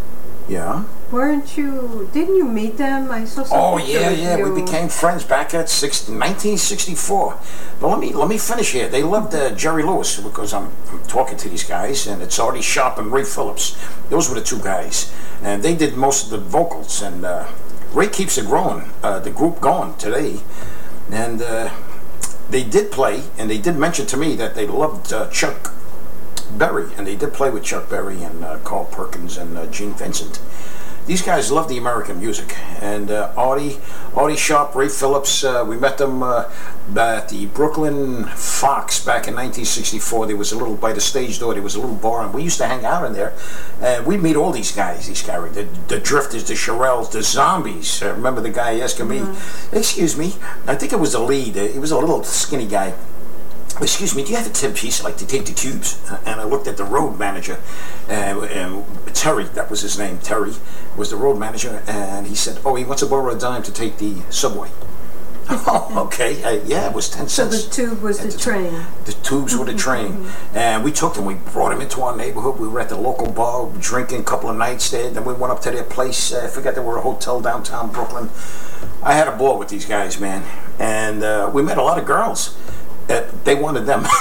Yeah. 0.48 0.84
Weren't 1.12 1.58
you? 1.58 2.10
Didn't 2.14 2.38
you 2.38 2.48
meet 2.48 2.78
them? 2.78 3.12
I 3.12 3.26
saw 3.26 3.44
some 3.44 3.60
Oh 3.60 3.78
yeah, 3.78 4.12
yeah. 4.12 4.38
you. 4.38 4.50
We 4.50 4.62
became 4.62 4.88
friends 4.88 5.26
back 5.26 5.54
at 5.54 5.68
six, 5.68 6.08
1964. 6.08 7.38
But 7.82 7.88
let 7.90 8.00
me 8.00 8.14
let 8.14 8.30
me 8.30 8.38
finish 8.38 8.72
here. 8.72 8.88
They 8.88 9.04
loved 9.04 9.36
uh, 9.36 9.54
Jerry 9.54 9.84
Lewis 9.84 10.22
because 10.22 10.54
I'm, 10.54 10.70
I'm 10.90 11.04
talking 11.04 11.38
to 11.38 11.50
these 11.50 11.66
guys, 11.66 12.08
and 12.08 12.22
it's 12.22 12.40
Artie 12.40 12.62
Sharp 12.62 12.98
and 12.98 13.12
Ray 13.12 13.26
Phillips. 13.26 13.78
Those 14.10 14.30
were 14.30 14.36
the 14.36 14.46
two 14.46 14.60
guys, 14.60 15.14
and 15.44 15.62
they 15.62 15.76
did 15.76 15.98
most 15.98 16.26
of 16.26 16.30
the 16.30 16.38
vocals. 16.38 17.02
And 17.02 17.26
uh, 17.26 17.48
Ray 17.94 18.08
keeps 18.08 18.38
it 18.38 18.46
growing, 18.46 18.90
uh, 19.04 19.20
the 19.20 19.32
group 19.32 19.60
going 19.60 19.96
today, 19.96 20.40
and 21.12 21.42
uh, 21.42 21.74
they 22.50 22.64
did 22.64 22.90
play, 22.90 23.24
and 23.38 23.50
they 23.50 23.58
did 23.58 23.76
mention 23.76 24.06
to 24.08 24.16
me 24.16 24.38
that 24.38 24.56
they 24.56 24.66
loved 24.66 25.12
uh, 25.12 25.30
Chuck 25.30 25.74
Berry, 26.58 26.90
and 26.96 27.06
they 27.06 27.18
did 27.18 27.34
play 27.34 27.50
with 27.50 27.66
Chuck 27.66 27.90
Berry 27.90 28.24
and 28.24 28.46
uh, 28.46 28.60
Carl 28.60 28.86
Perkins 28.86 29.38
and 29.38 29.58
uh, 29.58 29.68
Gene 29.68 29.94
Vincent. 29.94 30.40
These 31.08 31.24
guys 31.24 31.52
love 31.52 31.68
the 31.68 31.80
American 31.80 32.20
music, 32.20 32.56
and 32.80 33.10
uh, 33.10 33.34
Audie, 33.36 33.80
Artie 34.16 34.36
Sharp, 34.36 34.76
Ray 34.76 34.88
Phillips. 34.88 35.44
Uh, 35.44 35.66
we 35.68 35.76
met 35.76 35.98
them 35.98 36.22
uh, 36.22 36.50
at 36.96 37.30
the 37.30 37.48
Brooklyn 37.48 38.26
Fox 38.26 39.00
back 39.04 39.28
in 39.28 39.34
1964. 39.34 40.28
There 40.28 40.38
was 40.38 40.52
a 40.52 40.58
little 40.58 40.76
by 40.76 40.94
the 40.94 41.02
stage 41.02 41.40
door. 41.40 41.54
There 41.54 41.64
was 41.64 41.76
a 41.76 41.82
little 41.82 41.96
bar, 41.96 42.24
and 42.24 42.34
we 42.34 42.44
used 42.44 42.60
to 42.60 42.68
hang 42.68 42.86
out 42.86 43.04
in 43.06 43.14
there. 43.14 43.34
And 43.82 44.06
we'd 44.06 44.22
meet 44.22 44.36
all 44.36 44.52
these 44.52 44.72
guys, 44.72 45.08
these 45.08 45.24
guys, 45.24 45.54
the, 45.56 45.64
the 45.88 46.00
Drifters, 46.00 46.48
the 46.48 46.54
Shirelles, 46.54 47.12
the 47.12 47.24
Zombies. 47.24 48.04
Uh, 48.04 48.14
remember 48.14 48.40
the 48.40 48.52
guy 48.52 48.80
asking 48.80 49.08
me, 49.08 49.24
"Excuse 49.72 50.16
me," 50.16 50.36
I 50.68 50.76
think 50.76 50.94
it 50.94 51.00
was 51.00 51.14
the 51.14 51.20
lead. 51.20 51.56
He 51.56 51.80
was 51.80 51.92
a 51.92 51.98
little 51.98 52.24
skinny 52.24 52.68
guy. 52.68 52.94
Excuse 53.82 54.16
me, 54.16 54.24
do 54.24 54.32
you 54.32 54.38
have 54.38 54.48
a 54.48 54.52
10 54.54 54.74
piece 54.74 55.02
I'd 55.02 55.06
like 55.06 55.18
to 55.18 55.28
take 55.28 55.46
the 55.46 55.54
tubes? 55.54 56.00
And 56.26 56.40
I 56.40 56.44
looked 56.44 56.68
at 56.68 56.78
the 56.78 56.84
road 56.84 57.18
manager, 57.18 57.60
uh, 58.10 58.12
uh, 58.14 58.84
Terry, 59.14 59.46
that 59.46 59.70
was 59.70 59.82
his 59.82 59.98
name, 59.98 60.20
Terry 60.20 60.54
was 60.96 61.10
the 61.10 61.16
road 61.16 61.40
manager, 61.40 61.82
and 61.88 62.28
he 62.28 62.36
said, 62.36 62.60
oh, 62.64 62.76
he 62.76 62.86
wants 62.86 63.02
to 63.02 63.10
borrow 63.10 63.36
a 63.36 63.40
dime 63.40 63.64
to 63.64 63.72
take 63.72 63.98
the 63.98 64.22
subway. 64.30 64.70
oh, 65.50 66.04
okay, 66.06 66.42
uh, 66.44 66.64
yeah, 66.66 66.88
it 66.90 66.94
was 66.94 67.10
10 67.10 67.28
cents. 67.28 67.34
So 67.34 67.48
the 67.48 67.74
tube 67.74 68.02
was 68.02 68.20
the 68.20 68.28
the- 68.28 68.38
train. 68.38 68.86
The 69.06 69.14
tubes 69.24 69.58
were 69.58 69.66
the 69.66 69.74
train. 69.88 70.28
And 70.54 70.84
we 70.84 70.92
took 70.92 71.16
them, 71.16 71.26
we 71.26 71.34
brought 71.34 71.72
them 71.72 71.82
into 71.82 72.02
our 72.04 72.16
neighborhood. 72.16 72.60
We 72.60 72.68
were 72.68 72.80
at 72.80 72.90
the 72.90 72.98
local 72.98 73.30
bar 73.32 73.70
drinking 73.80 74.22
a 74.22 74.24
couple 74.24 74.50
of 74.50 74.56
nights 74.56 74.92
there. 74.92 75.10
Then 75.10 75.26
we 75.26 75.34
went 75.34 75.52
up 75.52 75.60
to 75.62 75.72
their 75.72 75.84
place. 75.84 76.32
Uh, 76.32 76.44
I 76.46 76.48
forgot 76.48 76.76
they 76.76 76.82
were 76.82 76.98
a 76.98 77.02
hotel 77.02 77.42
downtown 77.42 77.92
Brooklyn. 77.92 78.30
I 79.04 79.14
had 79.14 79.28
a 79.28 79.36
ball 79.36 79.58
with 79.58 79.70
these 79.70 79.86
guys, 79.86 80.20
man. 80.20 80.44
And 80.80 81.24
uh, 81.24 81.50
we 81.54 81.64
met 81.64 81.78
a 81.78 81.84
lot 81.84 81.98
of 81.98 82.06
girls. 82.06 82.56
They 83.08 83.56
wanted 83.56 83.86
them. 83.86 84.04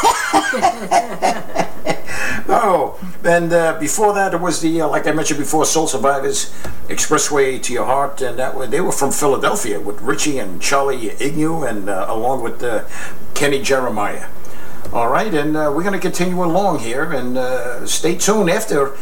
oh, 2.48 2.98
and 3.24 3.52
uh, 3.52 3.78
before 3.78 4.14
that, 4.14 4.34
it 4.34 4.40
was 4.40 4.60
the, 4.60 4.80
uh, 4.80 4.88
like 4.88 5.06
I 5.06 5.12
mentioned 5.12 5.38
before, 5.38 5.64
Soul 5.64 5.86
Survivors, 5.86 6.50
Expressway 6.88 7.62
to 7.62 7.72
Your 7.72 7.84
Heart. 7.84 8.22
And 8.22 8.38
that 8.38 8.70
they 8.70 8.80
were 8.80 8.92
from 8.92 9.12
Philadelphia 9.12 9.80
with 9.80 10.00
Richie 10.00 10.38
and 10.38 10.60
Charlie 10.60 11.10
Ingui, 11.10 11.68
and 11.68 11.88
uh, 11.88 12.06
along 12.08 12.42
with 12.42 12.62
uh, 12.62 12.84
Kenny 13.34 13.62
Jeremiah. 13.62 14.26
All 14.92 15.08
right, 15.08 15.32
and 15.32 15.56
uh, 15.56 15.70
we're 15.72 15.84
going 15.84 15.92
to 15.92 16.00
continue 16.00 16.42
along 16.42 16.80
here, 16.80 17.12
and 17.12 17.38
uh, 17.38 17.86
stay 17.86 18.16
tuned. 18.16 18.50
After 18.50 18.96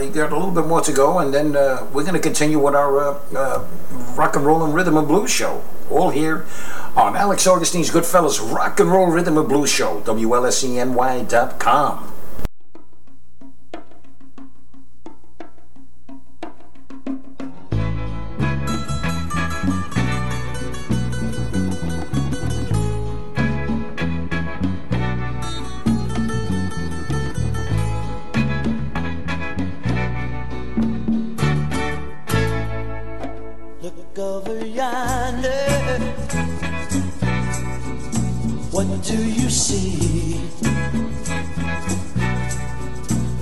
you 0.00 0.10
got 0.10 0.30
a 0.30 0.36
little 0.36 0.52
bit 0.52 0.66
more 0.66 0.80
to 0.82 0.92
go, 0.92 1.18
and 1.18 1.34
then 1.34 1.54
we're 1.92 2.04
going 2.04 2.14
to 2.14 2.20
continue 2.20 2.60
with 2.60 2.74
our 2.76 3.20
rock 4.16 4.36
and 4.36 4.46
roll 4.46 4.64
and 4.64 4.72
rhythm 4.72 4.96
and 4.96 5.08
blues 5.08 5.30
show. 5.30 5.64
All 5.90 6.10
here 6.10 6.44
on 6.96 7.16
Alex 7.16 7.46
Augustine's 7.46 7.90
Goodfellas 7.90 8.54
Rock 8.54 8.78
and 8.80 8.90
Roll 8.90 9.10
Rhythm 9.10 9.38
and 9.38 9.48
Blues 9.48 9.70
Show, 9.70 10.02
WLSENY.com. 10.04 12.15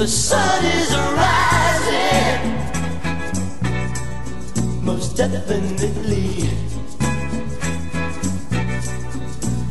The 0.04 0.10
sun 0.10 0.64
is 0.66 0.94
rising, 1.16 2.42
most 4.84 5.16
definitely. 5.16 6.46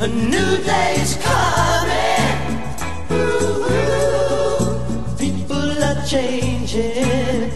A 0.01 0.07
new 0.07 0.57
day 0.63 0.95
is 0.97 1.13
coming. 1.21 2.33
Ooh, 3.11 3.61
ooh. 3.69 5.17
people 5.19 5.83
are 5.83 6.03
changing. 6.07 7.51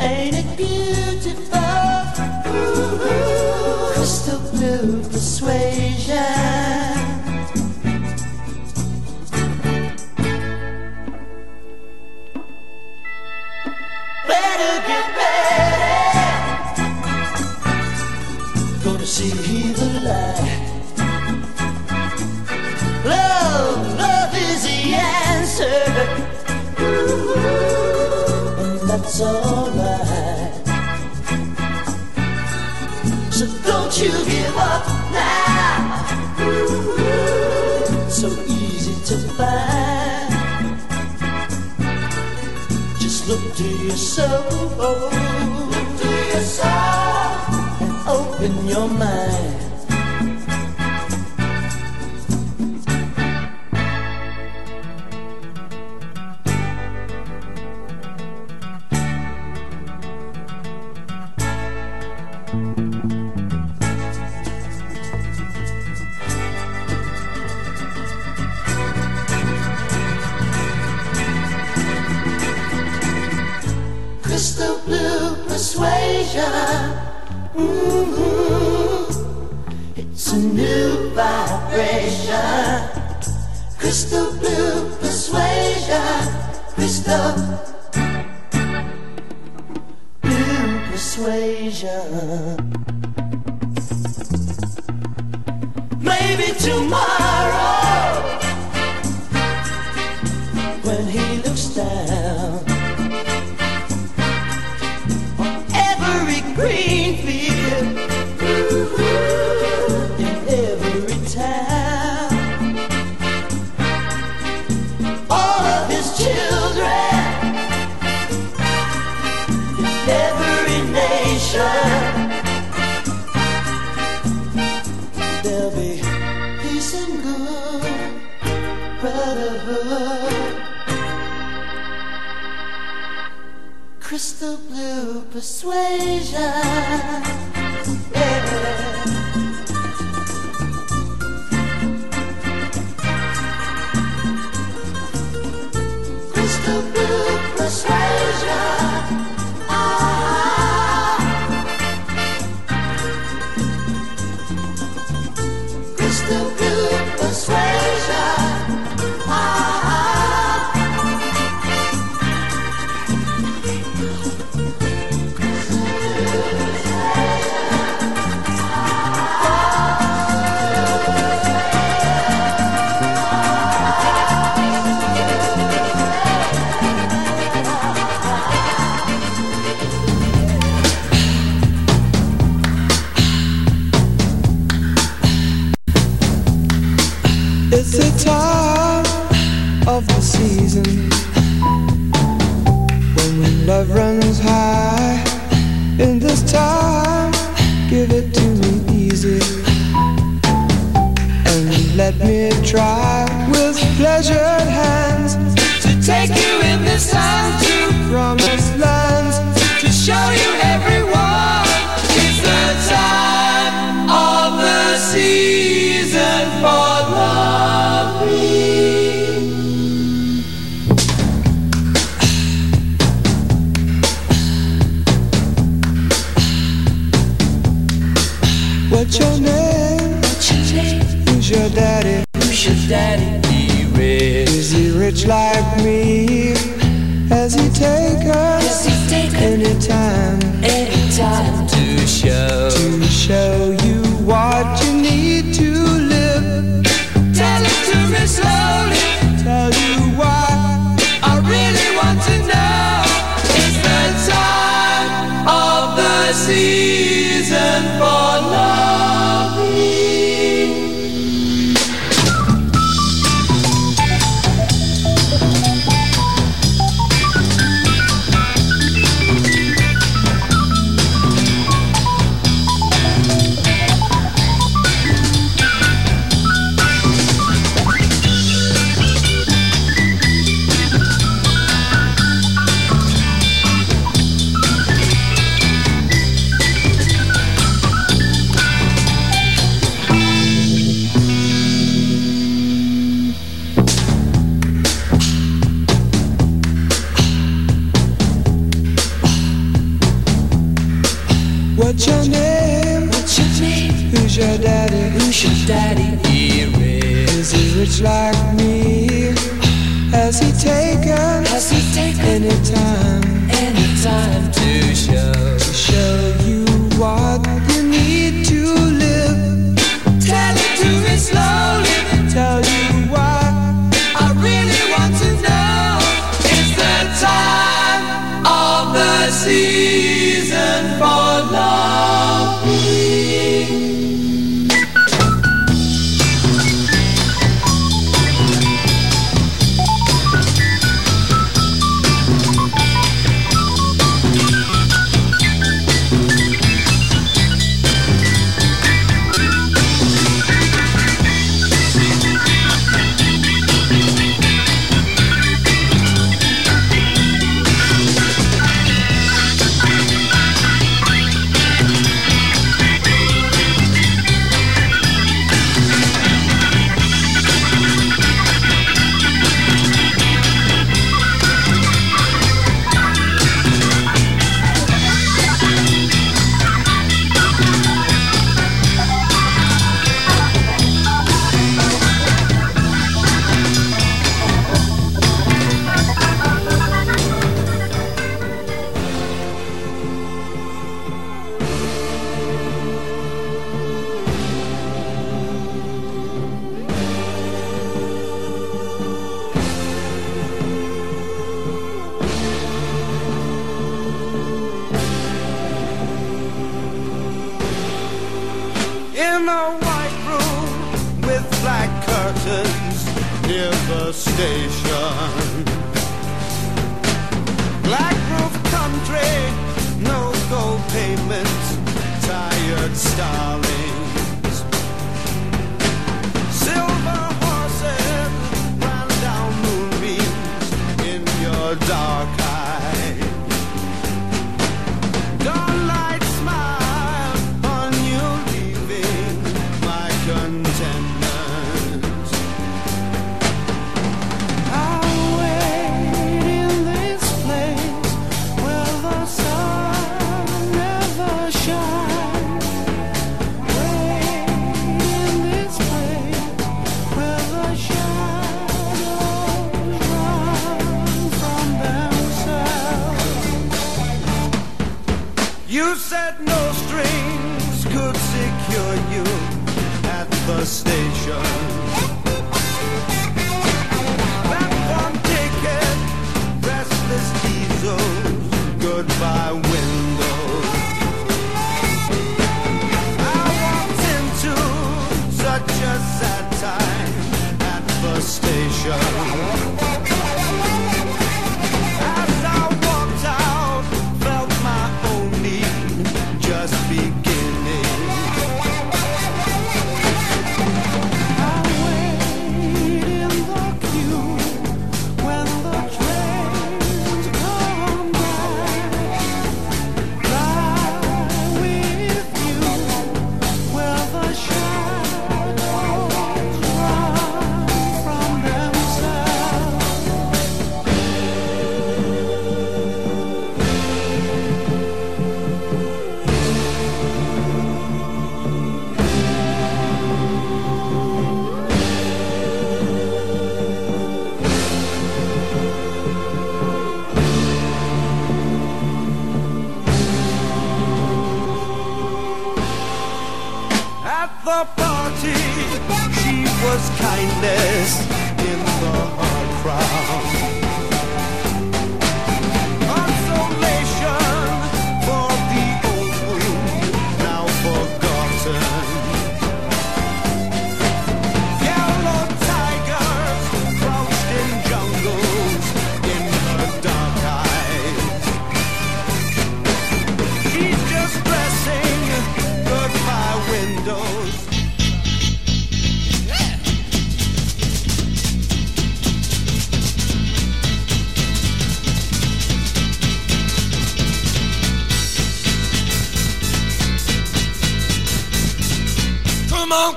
Ain't 0.00 0.34
it 0.34 0.56
beautiful? 0.56 1.60
Ooh, 2.48 3.92
crystal 3.92 4.40
blue 4.50 5.02
persuasion. 5.10 6.49
so. 44.00 45.29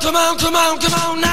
Come 0.04 0.18
on, 0.18 0.38
come 0.38 0.56
on, 0.56 0.78
come 0.80 0.94
on, 0.94 1.22
now 1.22 1.33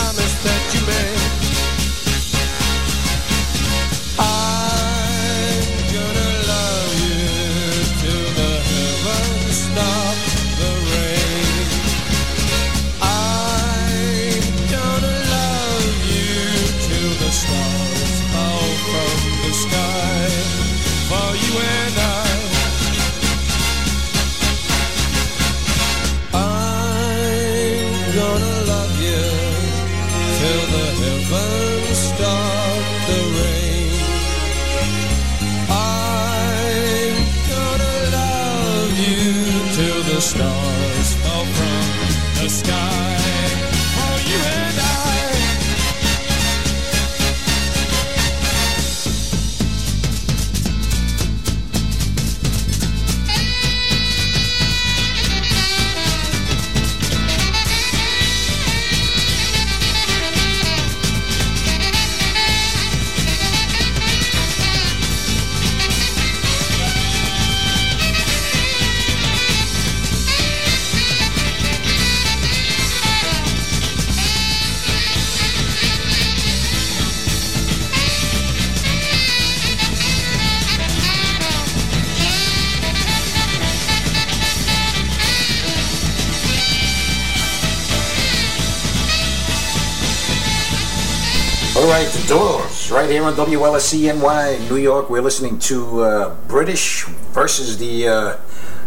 on 93.31 93.47
WLSENY, 93.47 94.69
New 94.69 94.75
York. 94.75 95.09
We're 95.09 95.21
listening 95.21 95.57
to 95.59 96.01
uh, 96.01 96.35
British 96.47 97.05
versus 97.05 97.77
the 97.77 98.07
uh, 98.07 98.37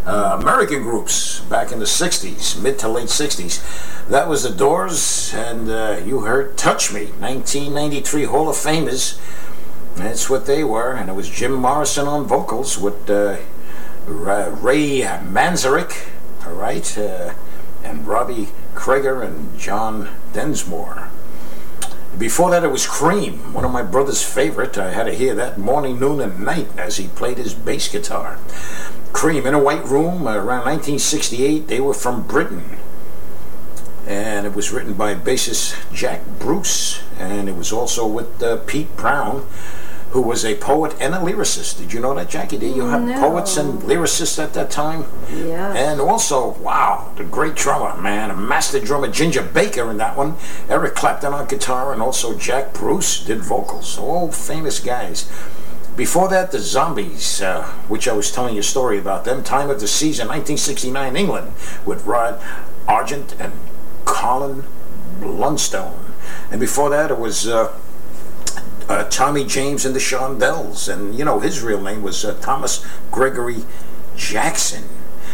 uh, 0.05 0.39
American 0.41 0.83
groups 0.83 1.41
back 1.41 1.73
in 1.73 1.79
the 1.79 1.87
60s, 1.87 2.61
mid 2.61 2.79
to 2.81 2.89
late 2.89 3.09
60s. 3.09 4.07
That 4.09 4.29
was 4.29 4.43
the 4.43 4.51
Doors, 4.51 5.33
and 5.33 5.71
uh, 5.71 6.01
you 6.05 6.21
heard 6.21 6.59
Touch 6.59 6.93
Me, 6.93 7.07
1993 7.21 8.25
Hall 8.25 8.51
of 8.51 8.57
Famers. 8.57 9.19
That's 9.95 10.29
what 10.29 10.45
they 10.45 10.63
were, 10.63 10.93
and 10.93 11.09
it 11.09 11.15
was 11.15 11.31
Jim 11.31 11.55
Morrison 11.55 12.07
on 12.07 12.27
vocals 12.27 12.77
with 12.77 13.09
uh, 13.09 13.39
Ray 14.07 15.01
Manzarek, 15.01 16.09
all 16.47 16.53
right, 16.53 16.99
uh, 16.99 17.33
and 17.83 18.07
Robbie 18.07 18.49
Krieger 18.75 19.23
and 19.23 19.59
John 19.59 20.11
Densmore. 20.35 21.09
Before 22.19 22.51
that, 22.53 22.63
it 22.63 22.71
was 22.71 22.87
Cream, 22.87 23.53
one 23.53 23.65
of 23.65 23.73
my 23.73 23.83
brother's 23.83 24.23
favorite. 24.23 24.79
I 24.79 24.93
had 24.93 25.05
to 25.05 25.13
hear 25.13 25.35
that 25.35 25.59
morning, 25.59 25.99
noon, 25.99 26.21
and 26.21 26.45
night 26.45 26.69
as 26.79 26.97
he 26.97 27.09
played 27.09 27.39
his 27.39 27.55
bass 27.55 27.89
guitar. 27.89 28.39
Cream 29.13 29.47
in 29.47 29.55
a 29.55 29.59
White 29.59 29.85
Room, 29.85 30.27
uh, 30.27 30.35
around 30.35 30.65
1968. 30.65 31.67
They 31.67 31.81
were 31.81 31.95
from 31.95 32.23
Britain. 32.23 32.79
And 34.07 34.47
it 34.47 34.55
was 34.55 34.71
written 34.71 34.95
by 34.95 35.17
bassist 35.17 35.93
Jack 35.93 36.21
Bruce. 36.39 37.03
And 37.19 37.49
it 37.49 37.57
was 37.57 37.73
also 37.73 38.07
with 38.07 38.41
uh, 38.41 38.59
Pete 38.59 38.97
Brown, 38.97 39.47
who 40.15 40.23
was 40.23 40.45
a 40.45 40.55
poet 40.55 40.95
and 41.01 41.13
a 41.13 41.19
lyricist. 41.19 41.77
Did 41.77 41.93
you 41.93 41.99
know 41.99 42.15
that, 42.15 42.31
Jackie? 42.31 42.57
Did 42.57 42.77
you 42.77 42.87
have 42.87 43.03
No. 43.03 43.19
poets 43.19 43.57
and 43.57 43.83
lyricists 43.83 44.41
at 44.41 44.55
that 44.55 44.71
time? 44.71 45.07
Yeah. 45.29 45.73
And 45.73 46.01
also, 46.01 46.51
wow, 46.61 47.09
the 47.17 47.25
great 47.25 47.57
drummer, 47.57 48.01
man, 48.01 48.31
a 48.31 48.37
master 48.37 48.79
drummer, 48.79 49.09
Ginger 49.09 49.43
Baker 49.43 49.91
in 49.91 49.97
that 49.97 50.17
one. 50.17 50.37
Eric 50.71 50.95
Clapton 50.95 51.35
on 51.35 51.47
guitar, 51.49 51.93
and 51.93 52.01
also 52.01 52.39
Jack 52.39 52.73
Bruce 52.75 53.25
did 53.25 53.41
vocals. 53.41 53.99
All 53.99 54.31
famous 54.31 54.79
guys. 54.79 55.29
Before 55.97 56.29
that, 56.29 56.53
the 56.53 56.61
Zombies, 56.61 57.43
uh, 57.43 57.65
which 57.89 58.07
I 58.07 58.13
was 58.13 58.31
telling 58.31 58.55
you 58.55 58.61
a 58.61 58.63
story 58.63 58.99
about 58.99 59.25
them. 59.25 59.43
Time 59.43 59.69
of 59.69 59.81
the 59.81 59.89
season, 59.89 60.29
1969 60.29 61.17
England, 61.17 61.53
with 61.85 62.07
Rod 62.07 62.41
Argent 62.87 63.35
and 63.41 63.53
Colin 64.05 64.63
Blunstone. 65.21 65.99
And 66.53 66.61
before 66.61 66.89
that, 66.91 67.11
it 67.11 67.19
was 67.19 67.49
uh, 67.49 67.73
uh, 68.95 69.09
Tommy 69.09 69.45
James 69.45 69.85
and 69.85 69.95
the 69.95 70.01
Shondells. 70.01 70.93
And, 70.93 71.19
you 71.19 71.25
know, 71.25 71.41
his 71.41 71.63
real 71.63 71.81
name 71.81 72.03
was 72.03 72.25
uh, 72.25 72.39
Thomas 72.41 72.87
Gregory 73.11 73.65
Jackson. 74.17 74.85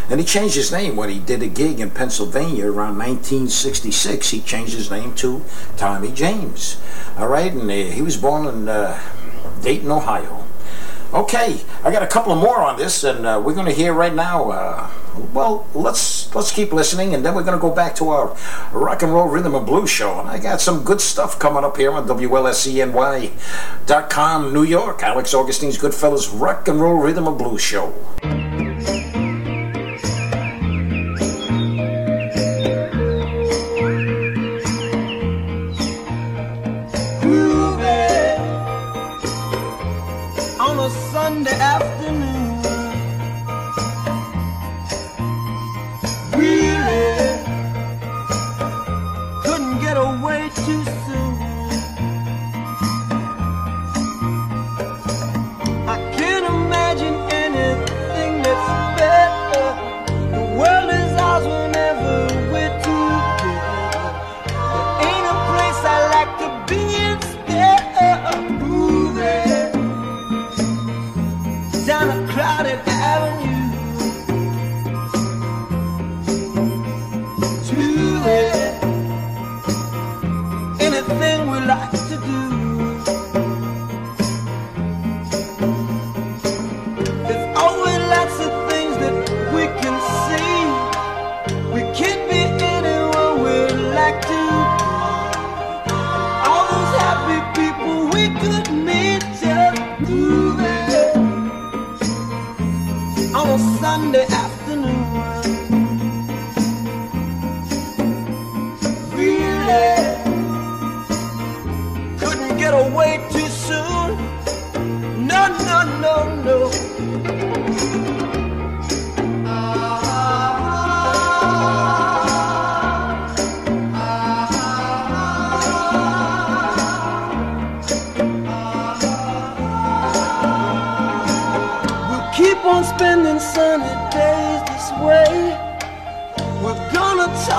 And 0.08 0.18
he 0.18 0.26
changed 0.26 0.56
his 0.56 0.72
name 0.72 0.96
when 0.96 1.10
he 1.10 1.20
did 1.20 1.42
a 1.42 1.46
gig 1.46 1.78
in 1.78 1.90
Pennsylvania 1.90 2.66
around 2.66 2.98
1966. 2.98 4.30
He 4.30 4.40
changed 4.40 4.74
his 4.74 4.90
name 4.90 5.14
to 5.16 5.44
Tommy 5.76 6.10
James. 6.10 6.80
All 7.16 7.28
right, 7.28 7.52
and 7.52 7.70
uh, 7.70 7.74
he 7.74 8.02
was 8.02 8.16
born 8.16 8.46
in 8.46 8.68
uh, 8.68 9.00
Dayton, 9.62 9.90
Ohio. 9.90 10.44
Okay, 11.12 11.60
I 11.84 11.90
got 11.92 12.02
a 12.02 12.06
couple 12.06 12.32
of 12.32 12.38
more 12.38 12.60
on 12.60 12.76
this, 12.76 13.04
and 13.04 13.26
uh, 13.26 13.40
we're 13.44 13.54
going 13.54 13.66
to 13.66 13.72
hear 13.72 13.92
right 13.92 14.14
now. 14.14 14.50
Uh, 14.50 14.90
well, 15.32 15.66
let's 15.74 16.34
let's 16.34 16.52
keep 16.52 16.72
listening, 16.72 17.14
and 17.14 17.24
then 17.24 17.34
we're 17.34 17.44
going 17.44 17.58
to 17.58 17.60
go 17.60 17.74
back 17.74 17.94
to 17.96 18.10
our 18.10 18.36
rock 18.72 19.02
and 19.02 19.12
roll 19.12 19.28
rhythm 19.28 19.54
and 19.54 19.66
blues 19.66 19.90
show. 19.90 20.20
And 20.20 20.28
I 20.28 20.38
got 20.38 20.60
some 20.60 20.84
good 20.84 21.00
stuff 21.00 21.38
coming 21.38 21.64
up 21.64 21.76
here 21.76 21.92
on 21.92 22.06
WLSENY.com, 22.06 24.52
New 24.52 24.64
York. 24.64 25.02
Alex 25.02 25.34
Augustine's 25.34 25.78
Goodfellas 25.78 26.30
Rock 26.38 26.68
and 26.68 26.78
Roll 26.80 26.98
Rhythm 26.98 27.26
and 27.26 27.38
Blues 27.38 27.62
Show. 27.62 27.92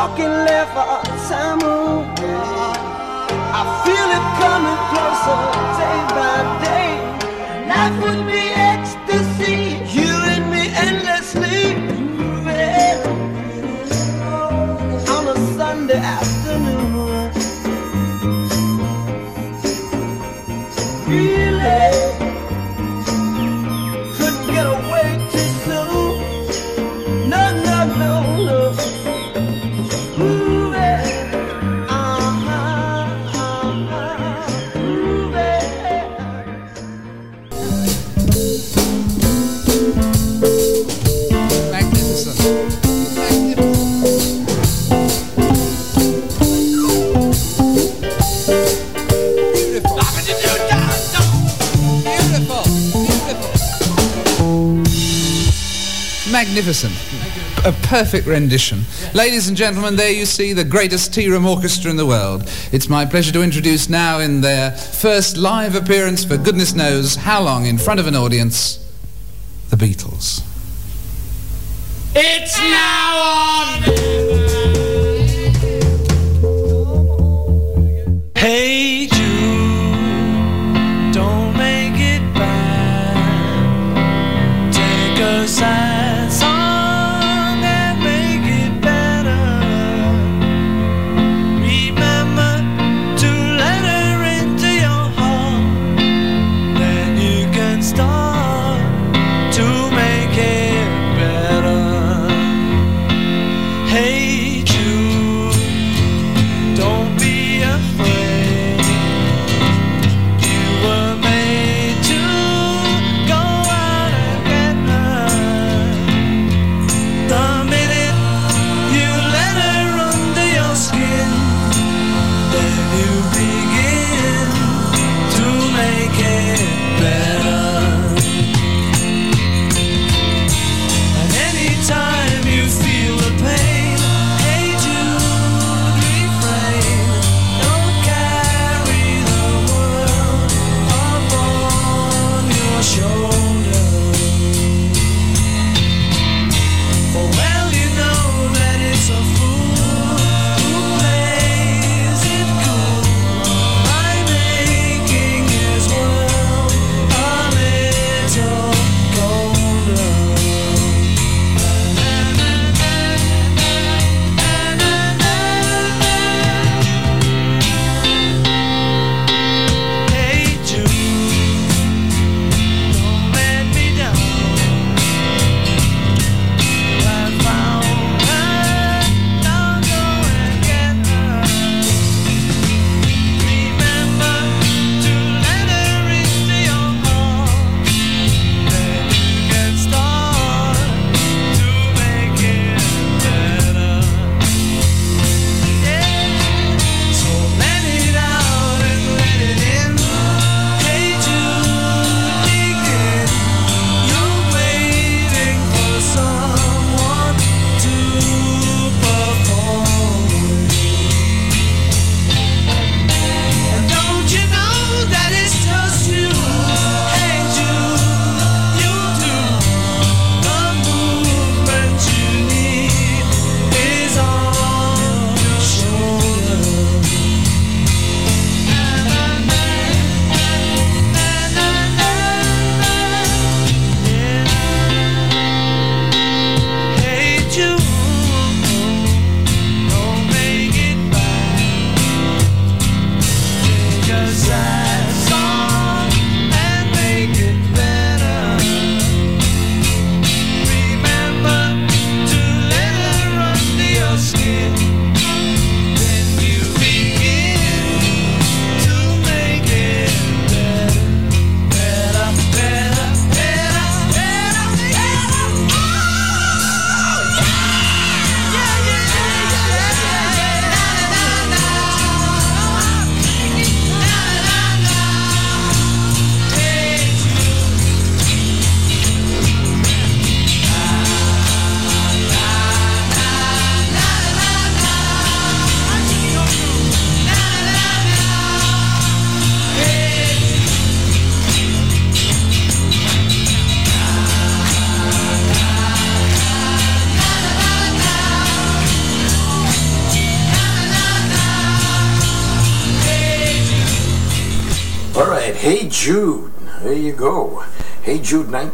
Walking 0.02 0.26
left 0.26 0.76
our 0.76 1.04
time 1.30 1.81
perfect 57.92 58.26
rendition. 58.26 58.86
Ladies 59.14 59.50
and 59.50 59.58
gentlemen, 59.58 59.98
there 59.98 60.14
you 60.14 60.26
see 60.26 60.54
the 60.54 60.64
greatest 60.64 61.14
tea 61.14 61.28
room 61.28 61.46
orchestra 61.46 61.92
in 61.92 61.98
the 61.98 62.06
world. 62.06 62.50
It's 62.72 62.88
my 62.88 63.06
pleasure 63.06 63.34
to 63.34 63.44
introduce 63.44 63.90
now 63.90 64.20
in 64.20 64.40
their 64.40 64.72
first 64.72 65.36
live 65.36 65.76
appearance 65.76 66.24
for 66.24 66.38
goodness 66.38 66.74
knows 66.74 67.16
how 67.16 67.42
long 67.42 67.66
in 67.66 67.78
front 67.78 68.00
of 68.00 68.08
an 68.08 68.16
audience, 68.16 68.80
the 69.72 69.76
Beatles. 69.76 70.31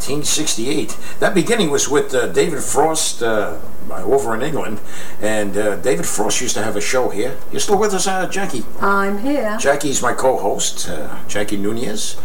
1968. 0.09 0.97
That 1.19 1.33
beginning 1.33 1.69
was 1.69 1.89
with 1.89 2.13
uh, 2.13 2.27
David 2.27 2.63
Frost 2.63 3.21
uh, 3.21 3.57
over 3.91 4.33
in 4.33 4.41
England, 4.41 4.79
and 5.21 5.57
uh, 5.57 5.75
David 5.77 6.05
Frost 6.05 6.39
used 6.39 6.55
to 6.55 6.63
have 6.63 6.77
a 6.77 6.81
show 6.81 7.09
here. 7.09 7.37
You're 7.51 7.59
still 7.59 7.77
with 7.77 7.93
us, 7.93 8.07
uh, 8.07 8.27
Jackie? 8.27 8.63
I'm 8.79 9.17
here. 9.19 9.57
Jackie's 9.59 10.01
my 10.01 10.13
co-host, 10.13 10.87
uh, 10.89 11.19
Jackie 11.27 11.57
Nunez 11.57 12.15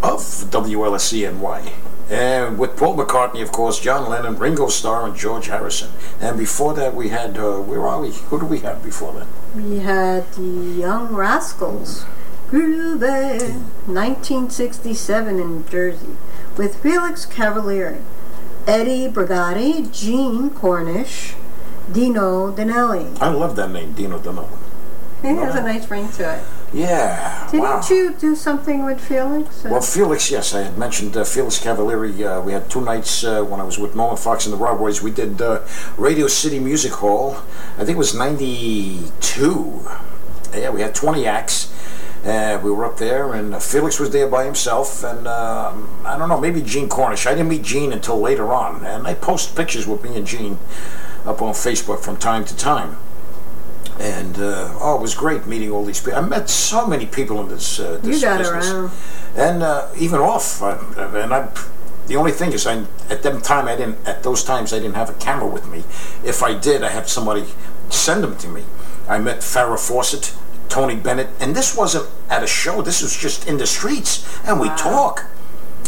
of 0.00 0.20
WLSENY. 0.50 1.72
And 2.08 2.58
with 2.58 2.76
Paul 2.76 2.96
McCartney, 2.96 3.42
of 3.42 3.50
course, 3.50 3.80
John 3.80 4.08
Lennon, 4.08 4.38
Ringo 4.38 4.68
Starr, 4.68 5.06
and 5.06 5.16
George 5.16 5.46
Harrison. 5.46 5.90
And 6.20 6.38
before 6.38 6.74
that, 6.74 6.94
we 6.94 7.08
had, 7.08 7.38
uh, 7.38 7.58
where 7.58 7.86
are 7.86 8.00
we? 8.00 8.10
Who 8.10 8.38
do 8.38 8.46
we 8.46 8.60
have 8.60 8.82
before 8.84 9.12
that? 9.14 9.26
We 9.56 9.78
had 9.78 10.30
the 10.34 10.42
Young 10.42 11.14
Rascals. 11.14 12.04
Groovy. 12.48 13.40
1967 13.86 15.40
in 15.40 15.56
New 15.56 15.64
Jersey. 15.70 16.16
With 16.56 16.82
Felix 16.82 17.26
Cavaliere, 17.26 18.00
Eddie 18.66 19.08
Brigati, 19.08 19.90
Gene 19.92 20.50
Cornish, 20.50 21.34
Dino 21.90 22.52
Danelli. 22.52 23.20
I 23.20 23.28
love 23.28 23.56
that 23.56 23.70
name, 23.70 23.92
Dino 23.92 24.18
Dino. 24.18 24.48
It 25.22 25.36
has 25.36 25.54
a 25.54 25.62
nice 25.62 25.88
ring 25.88 26.10
to 26.12 26.34
it. 26.38 26.44
Yeah, 26.74 27.46
Didn't 27.50 27.62
wow. 27.62 27.82
you 27.88 28.14
do 28.14 28.34
something 28.34 28.84
with 28.84 29.00
Felix? 29.00 29.62
Well, 29.62 29.82
Felix, 29.82 30.30
yes, 30.30 30.54
I 30.54 30.62
had 30.62 30.78
mentioned 30.78 31.16
uh, 31.16 31.22
Felix 31.24 31.58
Cavaliere. 31.58 32.38
Uh, 32.38 32.40
we 32.40 32.52
had 32.52 32.68
two 32.70 32.80
nights 32.80 33.22
uh, 33.22 33.42
when 33.44 33.60
I 33.60 33.64
was 33.64 33.78
with 33.78 33.94
Nolan 33.94 34.16
Fox 34.16 34.46
and 34.46 34.52
the 34.52 34.56
Raw 34.56 34.74
Boys. 34.76 35.02
We 35.02 35.10
did 35.10 35.40
uh, 35.40 35.60
Radio 35.98 36.26
City 36.28 36.58
Music 36.58 36.92
Hall. 36.92 37.36
I 37.76 37.84
think 37.84 37.90
it 37.90 37.98
was 37.98 38.14
92. 38.14 39.86
Yeah, 40.54 40.70
we 40.70 40.80
had 40.80 40.94
20 40.94 41.26
acts. 41.26 41.71
Uh, 42.24 42.60
we 42.62 42.70
were 42.70 42.84
up 42.84 42.98
there, 42.98 43.34
and 43.34 43.54
uh, 43.54 43.58
Felix 43.58 43.98
was 43.98 44.10
there 44.10 44.28
by 44.28 44.44
himself, 44.44 45.02
and 45.02 45.26
um 45.26 45.88
I 46.04 46.16
don't 46.16 46.28
know, 46.28 46.38
maybe 46.40 46.62
Gene 46.62 46.88
Cornish. 46.88 47.26
I 47.26 47.30
didn't 47.34 47.48
meet 47.48 47.62
Gene 47.62 47.92
until 47.92 48.20
later 48.20 48.52
on, 48.52 48.84
and 48.84 49.06
I 49.06 49.14
post 49.14 49.56
pictures 49.56 49.86
with 49.86 50.04
me 50.04 50.16
and 50.16 50.26
Gene 50.26 50.58
up 51.24 51.42
on 51.42 51.52
Facebook 51.52 52.00
from 52.00 52.16
time 52.16 52.44
to 52.44 52.56
time. 52.56 52.96
And 54.00 54.38
uh, 54.38 54.76
oh, 54.80 54.96
it 54.98 55.02
was 55.02 55.14
great 55.14 55.46
meeting 55.46 55.70
all 55.70 55.84
these 55.84 56.00
people. 56.00 56.18
I 56.18 56.22
met 56.22 56.48
so 56.48 56.86
many 56.86 57.06
people 57.06 57.40
in 57.40 57.48
this. 57.48 57.78
Uh, 57.78 58.00
you 58.02 58.12
this 58.12 58.22
got 58.22 58.38
business 58.38 58.70
around. 58.70 58.90
and 59.36 59.62
uh, 59.62 59.88
even 59.96 60.20
off. 60.20 60.62
Uh, 60.62 60.78
and 60.96 61.32
I, 61.34 61.48
the 62.06 62.16
only 62.16 62.32
thing 62.32 62.52
is, 62.52 62.66
I 62.66 62.84
at 63.10 63.22
them 63.22 63.40
time 63.40 63.68
I 63.68 63.76
didn't. 63.76 63.98
At 64.06 64.22
those 64.22 64.42
times, 64.44 64.72
I 64.72 64.78
didn't 64.78 64.94
have 64.94 65.10
a 65.10 65.14
camera 65.14 65.48
with 65.48 65.68
me. 65.68 65.84
If 66.24 66.42
I 66.42 66.54
did, 66.58 66.82
I 66.82 66.88
had 66.90 67.08
somebody 67.08 67.44
send 67.90 68.24
them 68.24 68.36
to 68.38 68.48
me. 68.48 68.62
I 69.08 69.18
met 69.18 69.38
Farrah 69.38 69.78
Fawcett, 69.78 70.34
Tony 70.72 70.96
Bennett, 70.96 71.28
and 71.38 71.54
this 71.54 71.76
wasn't 71.76 72.08
at 72.30 72.42
a 72.42 72.46
show. 72.46 72.80
This 72.80 73.02
was 73.02 73.14
just 73.14 73.46
in 73.46 73.58
the 73.58 73.66
streets, 73.66 74.26
and 74.46 74.58
we 74.58 74.68
talk. 74.68 75.26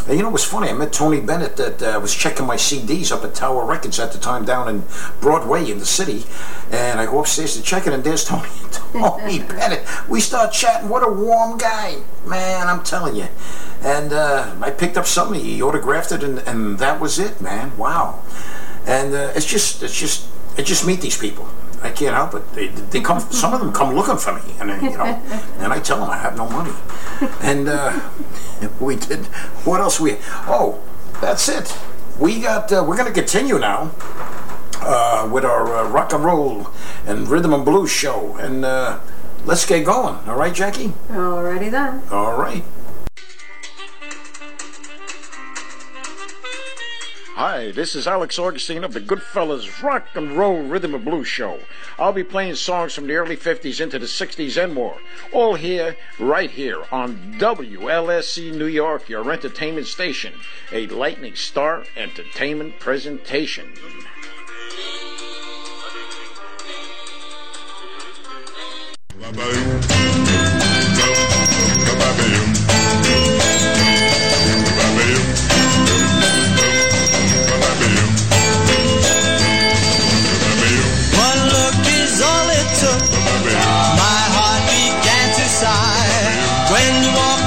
And 0.06 0.18
you 0.18 0.22
know, 0.22 0.28
it 0.28 0.32
was 0.32 0.44
funny. 0.44 0.68
I 0.68 0.74
met 0.74 0.92
Tony 0.92 1.22
Bennett 1.22 1.56
that 1.56 1.82
uh, 1.82 1.98
was 2.00 2.14
checking 2.14 2.44
my 2.44 2.56
CDs 2.56 3.10
up 3.10 3.24
at 3.24 3.34
Tower 3.34 3.64
Records 3.64 3.98
at 3.98 4.12
the 4.12 4.18
time 4.18 4.44
down 4.44 4.68
in 4.68 4.84
Broadway 5.22 5.70
in 5.70 5.78
the 5.78 5.86
city. 5.86 6.24
And 6.70 7.00
I 7.00 7.06
go 7.06 7.20
upstairs 7.20 7.56
to 7.56 7.62
check 7.62 7.86
it, 7.86 7.94
and 7.94 8.04
there's 8.04 8.24
Tony, 8.26 8.46
Tony 8.70 9.38
Bennett. 9.48 9.86
We 10.06 10.20
start 10.20 10.52
chatting. 10.52 10.90
What 10.90 11.02
a 11.02 11.10
warm 11.10 11.56
guy. 11.56 12.02
Man, 12.26 12.66
I'm 12.66 12.82
telling 12.82 13.16
you. 13.16 13.28
And 13.80 14.12
uh, 14.12 14.54
I 14.60 14.70
picked 14.70 14.98
up 14.98 15.06
something. 15.06 15.40
He 15.40 15.62
autographed 15.62 16.12
it, 16.12 16.22
and, 16.22 16.40
and 16.40 16.78
that 16.78 17.00
was 17.00 17.18
it, 17.18 17.40
man. 17.40 17.74
Wow. 17.78 18.22
And 18.86 19.14
uh, 19.14 19.32
it's 19.34 19.46
just, 19.46 19.82
it's 19.82 19.98
just, 19.98 20.28
I 20.58 20.62
just 20.62 20.86
meet 20.86 21.00
these 21.00 21.16
people. 21.16 21.48
I 21.84 21.90
can't 21.90 22.14
help 22.14 22.34
it. 22.34 22.52
They, 22.54 22.68
they 22.68 23.00
come. 23.00 23.20
Some 23.20 23.52
of 23.52 23.60
them 23.60 23.70
come 23.72 23.94
looking 23.94 24.16
for 24.16 24.32
me, 24.32 24.40
and 24.58 24.70
then, 24.70 24.82
you 24.82 24.96
know, 24.96 25.04
and 25.58 25.72
I 25.72 25.78
tell 25.80 26.00
them 26.00 26.08
I 26.08 26.16
have 26.16 26.34
no 26.36 26.48
money. 26.48 26.72
And 27.42 27.68
uh, 27.68 28.00
we 28.80 28.96
did. 28.96 29.26
What 29.66 29.80
else 29.80 30.00
we? 30.00 30.16
Oh, 30.48 30.82
that's 31.20 31.48
it. 31.48 31.78
We 32.18 32.40
got. 32.40 32.72
Uh, 32.72 32.84
we're 32.88 32.96
going 32.96 33.12
to 33.12 33.20
continue 33.20 33.58
now 33.58 33.92
uh, 34.80 35.28
with 35.30 35.44
our 35.44 35.76
uh, 35.76 35.88
rock 35.90 36.12
and 36.14 36.24
roll 36.24 36.68
and 37.06 37.28
rhythm 37.28 37.52
and 37.52 37.64
blues 37.66 37.90
show, 37.90 38.34
and 38.38 38.64
uh, 38.64 39.00
let's 39.44 39.66
get 39.66 39.84
going. 39.84 40.16
All 40.26 40.36
right, 40.36 40.54
Jackie. 40.54 40.94
Alrighty 41.10 41.70
then. 41.70 42.02
All 42.10 42.36
right. 42.38 42.64
Hi, 47.36 47.72
this 47.72 47.96
is 47.96 48.06
Alex 48.06 48.38
Augustine 48.38 48.84
of 48.84 48.92
the 48.92 49.00
Goodfellas 49.00 49.82
Rock 49.82 50.06
and 50.14 50.36
Roll 50.36 50.62
Rhythm 50.62 50.94
and 50.94 51.04
Blues 51.04 51.26
Show. 51.26 51.58
I'll 51.98 52.12
be 52.12 52.22
playing 52.22 52.54
songs 52.54 52.94
from 52.94 53.08
the 53.08 53.16
early 53.16 53.36
50s 53.36 53.80
into 53.80 53.98
the 53.98 54.06
60s 54.06 54.62
and 54.62 54.72
more. 54.72 54.98
All 55.32 55.56
here, 55.56 55.96
right 56.20 56.48
here 56.48 56.84
on 56.92 57.34
WLSE 57.40 58.56
New 58.56 58.66
York, 58.66 59.08
your 59.08 59.28
entertainment 59.32 59.88
station. 59.88 60.34
A 60.70 60.86
Lightning 60.86 61.34
Star 61.34 61.82
Entertainment 61.96 62.78
presentation. 62.78 63.66
All 82.24 82.48
it 82.48 82.68
took. 82.80 83.02
My 84.00 84.22
heart 84.36 84.62
began 84.68 85.26
to 85.38 85.46
sigh 85.48 86.32
when 86.72 86.90
you 87.02 87.10
walked 87.12 87.43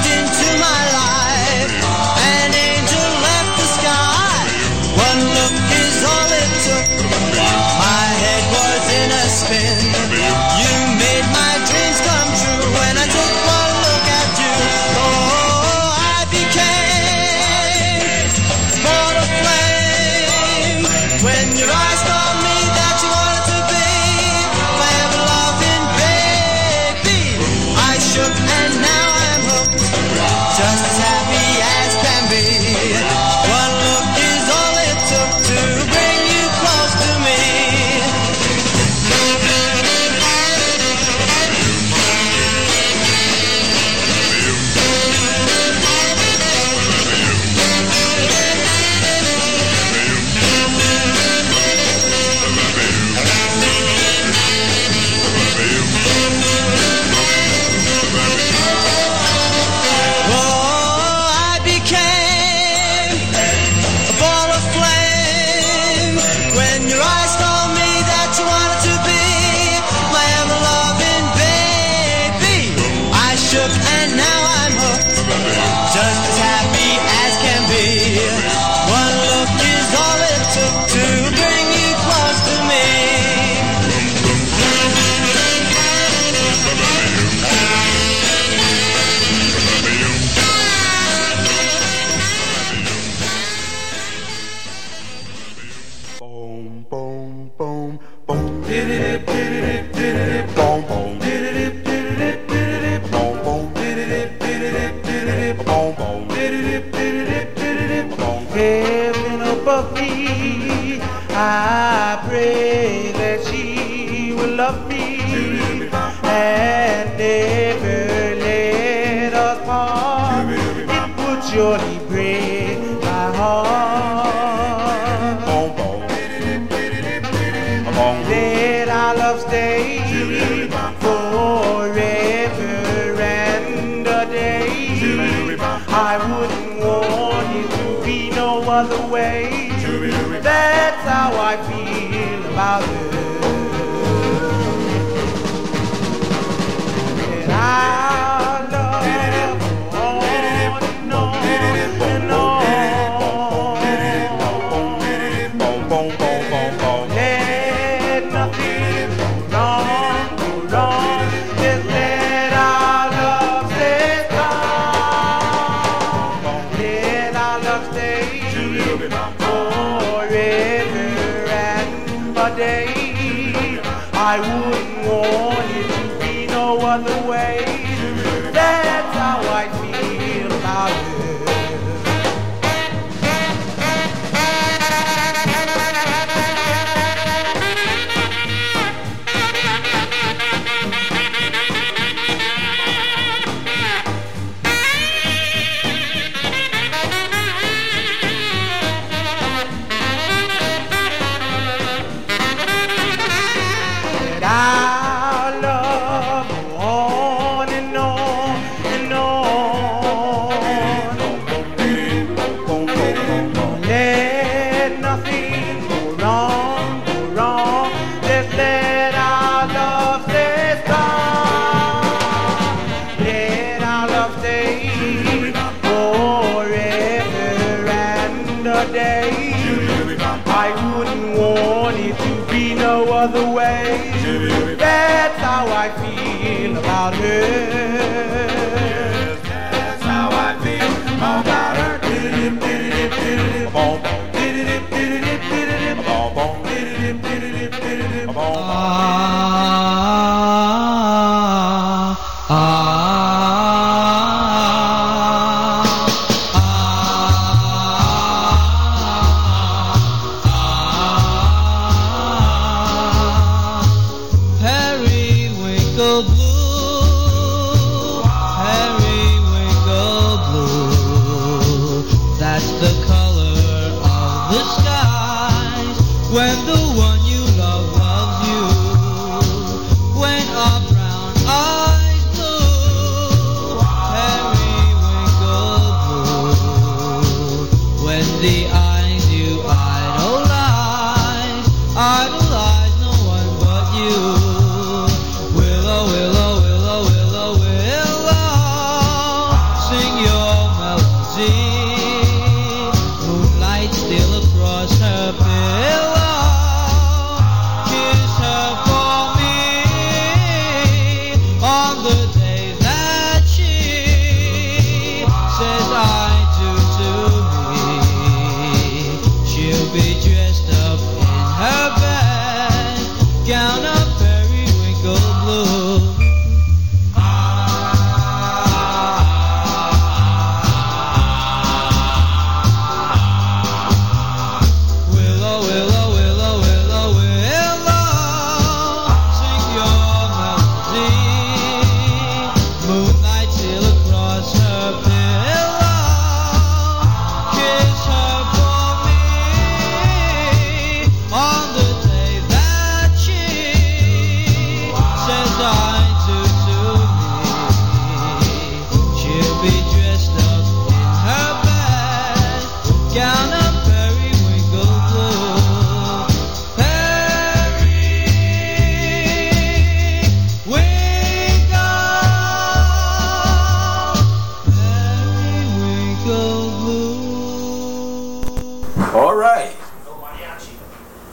All 379.14 379.36
right. 379.36 379.76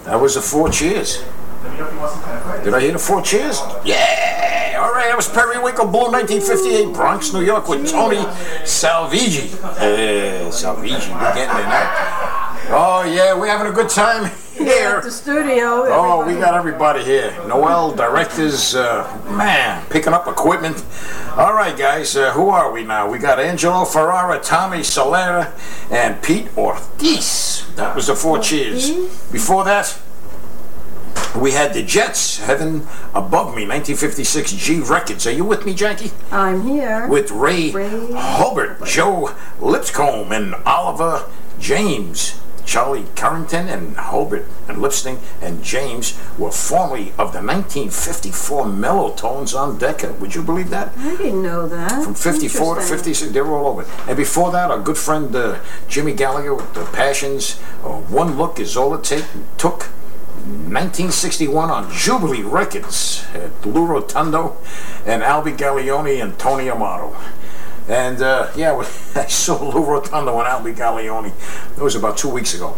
That 0.05 0.21
was 0.21 0.35
the 0.35 0.41
four 0.41 0.69
cheers. 0.69 1.25
Did 2.63 2.75
I 2.75 2.81
hear 2.81 2.93
the 2.93 2.99
four 2.99 3.23
cheers? 3.23 3.61
Yeah! 3.85 4.79
All 4.79 4.93
right, 4.93 5.09
that 5.09 5.17
was 5.17 5.29
Periwinkle 5.29 5.87
born 5.87 6.13
1958, 6.13 6.95
Bronx, 6.95 7.33
New 7.33 7.43
York, 7.43 7.69
with 7.69 7.91
Tony 7.91 8.19
Salvigi. 8.65 9.49
Hey, 9.79 10.47
Salvigi, 10.51 11.11
we're 11.11 11.35
getting 11.35 11.57
it 11.57 11.69
now. 11.69 11.91
Oh, 12.71 13.03
yeah, 13.07 13.39
we're 13.39 13.47
having 13.47 13.73
a 13.73 13.75
good 13.75 13.89
time 13.89 14.31
here. 14.55 15.01
the 15.01 15.11
studio. 15.11 15.85
Oh, 15.87 16.25
we 16.27 16.35
got 16.35 16.55
everybody 16.55 17.05
here. 17.05 17.37
Noel, 17.47 17.93
directors, 17.95 18.75
uh, 18.75 19.05
man, 19.37 19.85
picking 19.91 20.13
up 20.13 20.27
equipment. 20.27 20.85
All 21.37 21.53
right, 21.53 21.77
guys, 21.77 22.17
uh, 22.17 22.33
who 22.33 22.49
are 22.49 22.71
we 22.73 22.85
now? 22.85 23.11
We 23.11 23.19
got 23.19 23.41
Angelo 23.41 23.85
Ferrara, 23.85 24.41
Tommy 24.41 24.79
Solera, 24.79 25.53
and 25.91 26.23
Pete 26.23 26.49
Ortiz. 26.57 27.67
That 27.77 27.95
was 27.97 28.07
the 28.07 28.15
four 28.17 28.39
cheers. 28.39 28.91
Before 29.31 29.65
that, 29.65 29.99
we 31.37 31.51
had 31.51 31.75
the 31.75 31.83
Jets, 31.83 32.39
Heaven 32.39 32.87
Above 33.13 33.49
Me, 33.49 33.67
1956 33.67 34.53
Gee 34.53 34.81
Records. 34.81 35.27
Are 35.27 35.33
you 35.33 35.45
with 35.45 35.67
me, 35.67 35.75
Jackie? 35.75 36.13
I'm 36.31 36.63
here. 36.63 37.09
With 37.09 37.31
Ray, 37.33 37.71
Ray. 37.73 37.91
Joe 38.87 39.35
Lipscomb, 39.61 40.31
and 40.33 40.55
Oliver 40.67 41.29
James. 41.59 42.41
Charlie 42.65 43.07
Carrington 43.15 43.69
and 43.69 43.97
Hulbert 43.97 44.47
and 44.69 44.79
Lipsting 44.79 45.19
and 45.41 45.63
James 45.63 46.19
were 46.39 46.51
formerly 46.51 47.11
of 47.19 47.33
the 47.33 47.43
1954 47.43 48.67
Mellow-Tones 48.67 49.55
on 49.55 49.79
Decca. 49.79 50.15
Would 50.15 50.35
you 50.35 50.43
believe 50.43 50.71
that? 50.71 50.97
I 50.99 51.17
didn't 51.17 51.43
know 51.43 51.69
that. 51.69 52.03
From 52.03 52.15
54 52.15 52.77
to 52.77 52.81
Interesting. 52.81 52.99
56, 52.99 53.33
they 53.33 53.41
were 53.41 53.57
all 53.57 53.67
over. 53.67 53.87
And 54.09 54.17
before 54.17 54.51
that, 54.53 54.71
our 54.71 54.81
good 54.81 54.99
friend 54.99 55.35
uh, 55.35 55.61
Jimmy 55.89 56.15
Gallagher 56.15 56.55
with 56.55 56.73
the 56.75 56.85
Passions, 56.87 57.59
uh, 57.83 58.01
One 58.09 58.37
Look 58.37 58.59
is 58.59 58.77
All 58.77 58.95
It 58.95 59.05
take, 59.05 59.25
Took, 59.59 59.91
1961 60.45 61.71
on 61.71 61.91
Jubilee 61.91 62.43
Records 62.43 63.25
at 63.33 63.65
Lou 63.65 63.87
Rotundo 63.87 64.59
and 65.07 65.23
Albie 65.23 65.57
Gaglione 65.57 66.23
and 66.23 66.39
Tony 66.39 66.69
Amato. 66.69 67.17
And 67.89 68.23
uh, 68.23 68.51
yeah, 68.57 68.77
I 69.15 69.27
saw 69.27 69.63
Lou 69.63 69.85
Rotundo 69.85 70.39
and 70.39 70.49
Albie 70.49 70.75
Gaglione. 70.75 71.33
That 71.77 71.85
was 71.85 71.95
about 71.95 72.17
two 72.17 72.31
weeks 72.31 72.55
ago. 72.55 72.77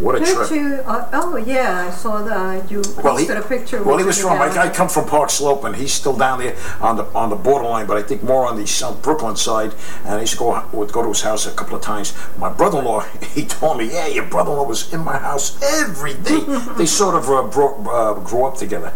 What 0.00 0.14
a 0.14 0.20
Did 0.20 0.34
trip. 0.34 0.50
you? 0.50 0.74
Uh, 0.86 1.08
oh 1.12 1.36
yeah, 1.36 1.88
I 1.88 1.90
saw 1.90 2.22
that. 2.22 2.70
You 2.70 2.82
Well, 3.04 3.16
he, 3.16 3.26
posted 3.26 3.36
a 3.36 3.42
picture. 3.42 3.82
well, 3.82 3.98
he 3.98 4.04
was 4.04 4.18
from. 4.18 4.40
I, 4.40 4.48
I 4.48 4.70
come 4.70 4.88
from 4.88 5.06
Park 5.06 5.28
Slope, 5.28 5.62
and 5.64 5.76
he's 5.76 5.92
still 5.92 6.16
down 6.16 6.38
there 6.38 6.56
on 6.80 6.96
the 6.96 7.04
on 7.12 7.28
the 7.28 7.36
borderline, 7.36 7.86
but 7.86 7.98
I 7.98 8.02
think 8.02 8.22
more 8.22 8.46
on 8.46 8.56
the 8.56 8.66
South 8.66 9.02
Brooklyn 9.02 9.36
side. 9.36 9.74
And 10.04 10.14
I 10.14 10.20
used 10.22 10.32
to 10.32 10.38
go 10.38 10.64
would 10.72 10.90
go 10.90 11.02
to 11.02 11.08
his 11.08 11.20
house 11.20 11.46
a 11.46 11.50
couple 11.50 11.76
of 11.76 11.82
times. 11.82 12.14
My 12.38 12.50
brother-in-law, 12.50 13.00
he 13.34 13.44
told 13.44 13.76
me, 13.76 13.92
"Yeah, 13.92 14.06
your 14.06 14.24
brother-in-law 14.24 14.64
was 14.66 14.90
in 14.90 15.00
my 15.00 15.18
house 15.18 15.60
every 15.62 16.14
day." 16.14 16.40
they 16.78 16.86
sort 16.86 17.14
of 17.14 17.28
uh, 17.28 17.90
uh, 17.90 18.14
grew 18.20 18.44
up 18.46 18.56
together. 18.56 18.94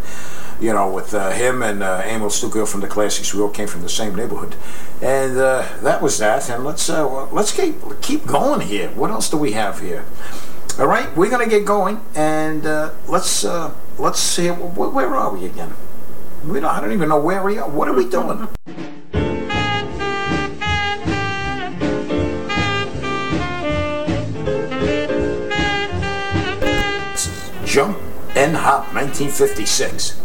You 0.59 0.73
know, 0.73 0.91
with 0.91 1.13
uh, 1.13 1.33
him 1.33 1.63
and 1.63 1.83
uh, 1.83 2.03
Emil 2.07 2.31
Stucchio 2.31 2.67
from 2.67 2.81
the 2.81 2.87
Classics, 2.89 3.35
we 3.35 3.43
all 3.43 3.51
came 3.51 3.69
from 3.69 3.83
the 3.83 3.89
same 3.91 4.15
neighborhood, 4.15 4.55
and 5.03 5.37
uh, 5.37 5.67
that 5.83 6.01
was 6.01 6.17
that. 6.19 6.49
And 6.49 6.65
let's 6.65 6.89
uh, 6.89 7.27
let's 7.31 7.53
keep 7.53 7.77
keep 8.01 8.25
going 8.25 8.63
here. 8.63 8.89
What 8.91 9.11
else 9.11 9.29
do 9.29 9.37
we 9.37 9.53
have 9.53 9.81
here? 9.81 10.07
All 10.77 10.87
right, 10.89 11.15
we're 11.17 11.31
gonna 11.31 11.47
get 11.49 11.65
going, 11.65 12.01
and 12.17 12.67
uh, 12.67 12.91
let's 13.07 13.45
uh, 13.45 13.73
let's 13.97 14.19
see. 14.19 14.49
Wh- 14.49 14.93
where 14.95 15.15
are 15.15 15.33
we 15.33 15.47
again? 15.47 15.73
We 16.45 16.59
don't, 16.59 16.65
I 16.69 16.81
don't 16.81 16.91
even 16.91 17.09
know 17.09 17.21
where 17.21 17.43
we 17.45 17.59
are. 17.59 17.69
What 17.69 17.87
are 17.87 17.93
we 17.95 18.09
doing? 18.09 18.49
This 27.13 27.27
is 27.65 27.71
Jump 27.73 27.97
and 28.35 28.57
Hop, 28.57 28.93
1956. 28.95 30.21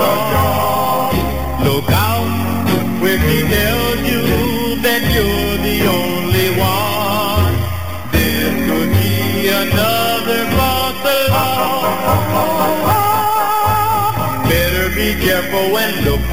Look 1.64 1.90
out 1.90 3.00
when 3.00 3.18
she 3.20 3.42
tells 3.42 4.00
you 4.10 4.22
that 4.82 5.02
you're 5.14 5.58
the 5.68 5.78
only 5.86 6.50
one. 6.58 7.54
There 8.12 8.54
could 8.66 8.90
be 8.98 9.48
another 9.48 10.40
cross 10.54 10.98
along. 11.18 11.68
Better 14.48 14.86
be 14.94 15.08
careful 15.24 15.78
and 15.78 15.94
look 16.04 16.24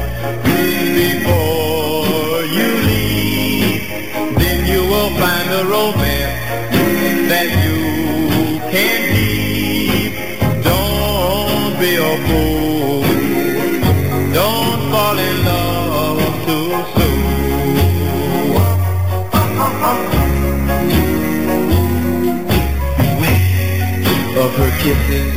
kisses 24.86 25.34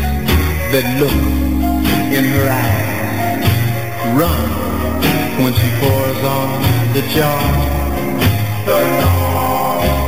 that 0.72 0.86
look 1.02 1.22
in 2.14 2.24
her 2.34 2.48
eyes. 2.54 3.42
Run 4.14 4.50
when 5.42 5.54
she 5.58 5.70
pours 5.82 6.22
on 6.38 6.50
the 6.94 7.02
jar. 7.16 7.50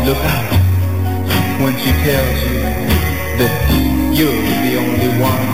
Look 0.05 0.21
out 0.35 0.51
when 1.61 1.73
she 1.81 1.91
tells 2.05 2.37
you 2.45 2.61
that 3.39 3.55
you're 4.13 4.45
the 4.65 4.73
only 4.83 5.11
one. 5.31 5.49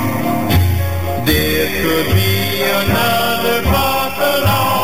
There 1.26 1.68
could 1.81 2.07
be 2.11 2.34
another 2.84 3.57
path 3.72 4.77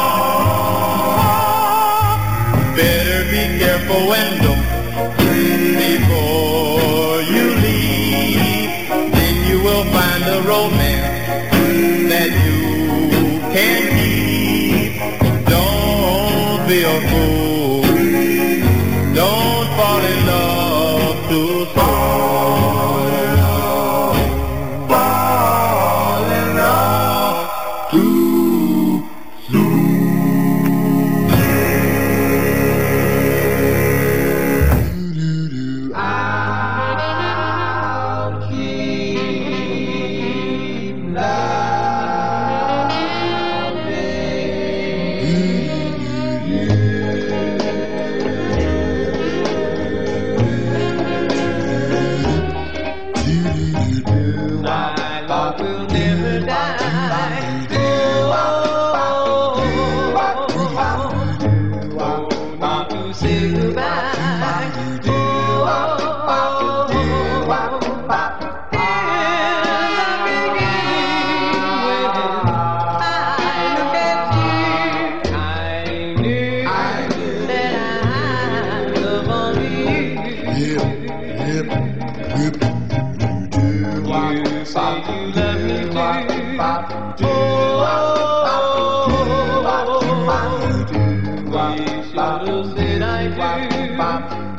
I 93.05 93.27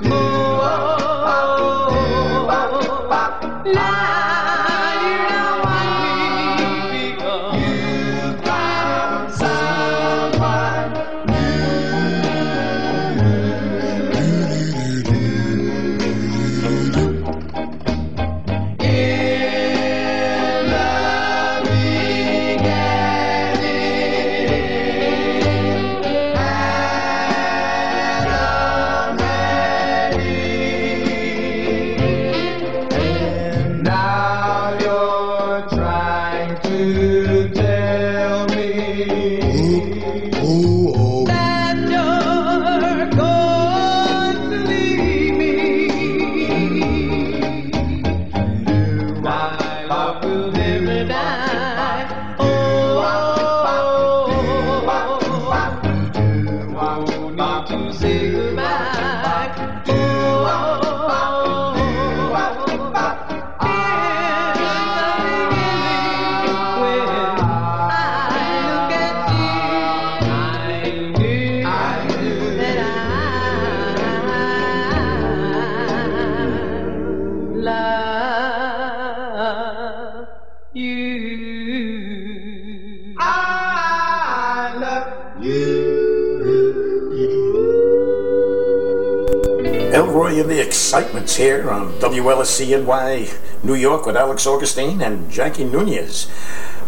do. 0.03 0.34
Excitement's 90.95 91.35
here 91.35 91.69
on 91.73 91.93
WLSENY 91.95 93.65
New 93.65 93.75
York 93.75 94.07
with 94.07 94.17
Alex 94.17 94.47
Augustine 94.47 95.03
and 95.03 95.29
Jackie 95.29 95.65
Nunez. 95.65 96.31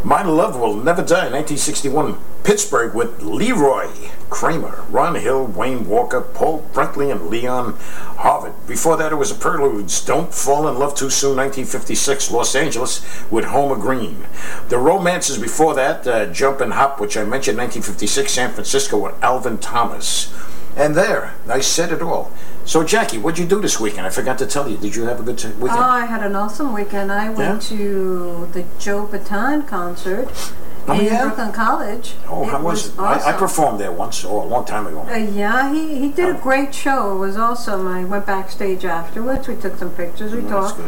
My 0.05 0.23
Love 0.23 0.57
Will 0.61 0.77
Never 0.77 1.03
Die, 1.03 1.29
1961. 1.29 2.17
Pittsburgh 2.45 2.95
with 2.95 3.21
Leroy 3.21 3.89
Kramer, 4.31 4.85
Ron 4.91 5.17
Hill, 5.17 5.47
Wayne 5.47 5.89
Walker, 5.89 6.21
Paul 6.21 6.65
Brentley, 6.73 7.11
and 7.11 7.29
Leon 7.29 7.75
Harvard. 7.81 8.53
Before 8.69 8.97
that, 8.97 9.11
it 9.11 9.17
was 9.17 9.33
a 9.33 9.35
Preludes, 9.35 10.05
Don't 10.05 10.33
Fall 10.33 10.69
in 10.69 10.79
Love 10.79 10.95
Too 10.95 11.11
Soon, 11.11 11.37
1956, 11.37 12.31
Los 12.31 12.55
Angeles 12.55 13.05
with 13.29 13.47
Homer 13.47 13.75
Green. 13.75 14.25
The 14.69 14.79
romances 14.79 15.37
before 15.37 15.75
that, 15.75 16.07
uh, 16.07 16.27
Jump 16.27 16.61
and 16.61 16.75
Hop, 16.75 17.01
which 17.01 17.17
I 17.17 17.25
mentioned, 17.25 17.59
1956, 17.59 18.31
San 18.31 18.53
Francisco 18.53 18.99
with 18.99 19.21
Alvin 19.21 19.59
Thomas. 19.59 20.33
And 20.77 20.95
there, 20.95 21.33
I 21.49 21.61
said 21.61 21.91
it 21.91 22.03
all. 22.03 22.31
So, 22.67 22.85
Jackie, 22.85 23.17
what'd 23.19 23.39
you 23.39 23.47
do 23.47 23.61
this 23.63 23.81
weekend? 23.81 24.07
I 24.07 24.11
forgot 24.11 24.37
to 24.39 24.47
tell 24.47 24.69
you. 24.69 24.77
Did 24.77 24.95
you 24.95 25.05
have 25.05 25.19
a 25.19 25.23
good 25.23 25.39
t- 25.39 25.49
Oh, 25.49 25.53
weekend? 25.63 25.81
I 25.81 26.05
had 26.05 26.23
an 26.23 26.37
awesome 26.37 26.75
weekend. 26.75 27.11
I 27.11 27.31
went 27.31 27.63
to 27.63 28.47
the 28.53 28.65
Joe 28.79 29.07
Bataan 29.07 29.67
concert 29.67 30.29
Oh, 30.89 30.99
in 30.99 31.07
yeah? 31.07 31.23
Brooklyn 31.23 31.53
College. 31.53 32.15
Oh, 32.29 32.45
It 32.45 32.51
how 32.51 32.63
was 32.63 32.89
it? 32.89 32.99
I, 32.99 33.31
I 33.31 33.33
performed 33.33 33.81
there 33.81 33.91
once, 33.91 34.25
oh, 34.25 34.43
a 34.43 34.47
long 34.47 34.65
time 34.65 34.87
ago. 34.87 35.01
Uh, 35.01 35.17
yeah, 35.17 35.73
he, 35.73 35.99
he 35.99 36.09
did 36.11 36.29
a 36.35 36.39
great 36.39 36.75
show. 36.75 37.15
It 37.17 37.19
was 37.19 37.37
awesome. 37.37 37.87
I 37.89 38.05
went 38.05 38.27
backstage 38.27 38.85
afterwards. 38.85 39.49
We 39.49 39.57
took 39.57 39.77
some 39.79 39.91
pictures. 39.91 40.33
We 40.33 40.43
Oh, 40.45 40.49
talked. 40.49 40.81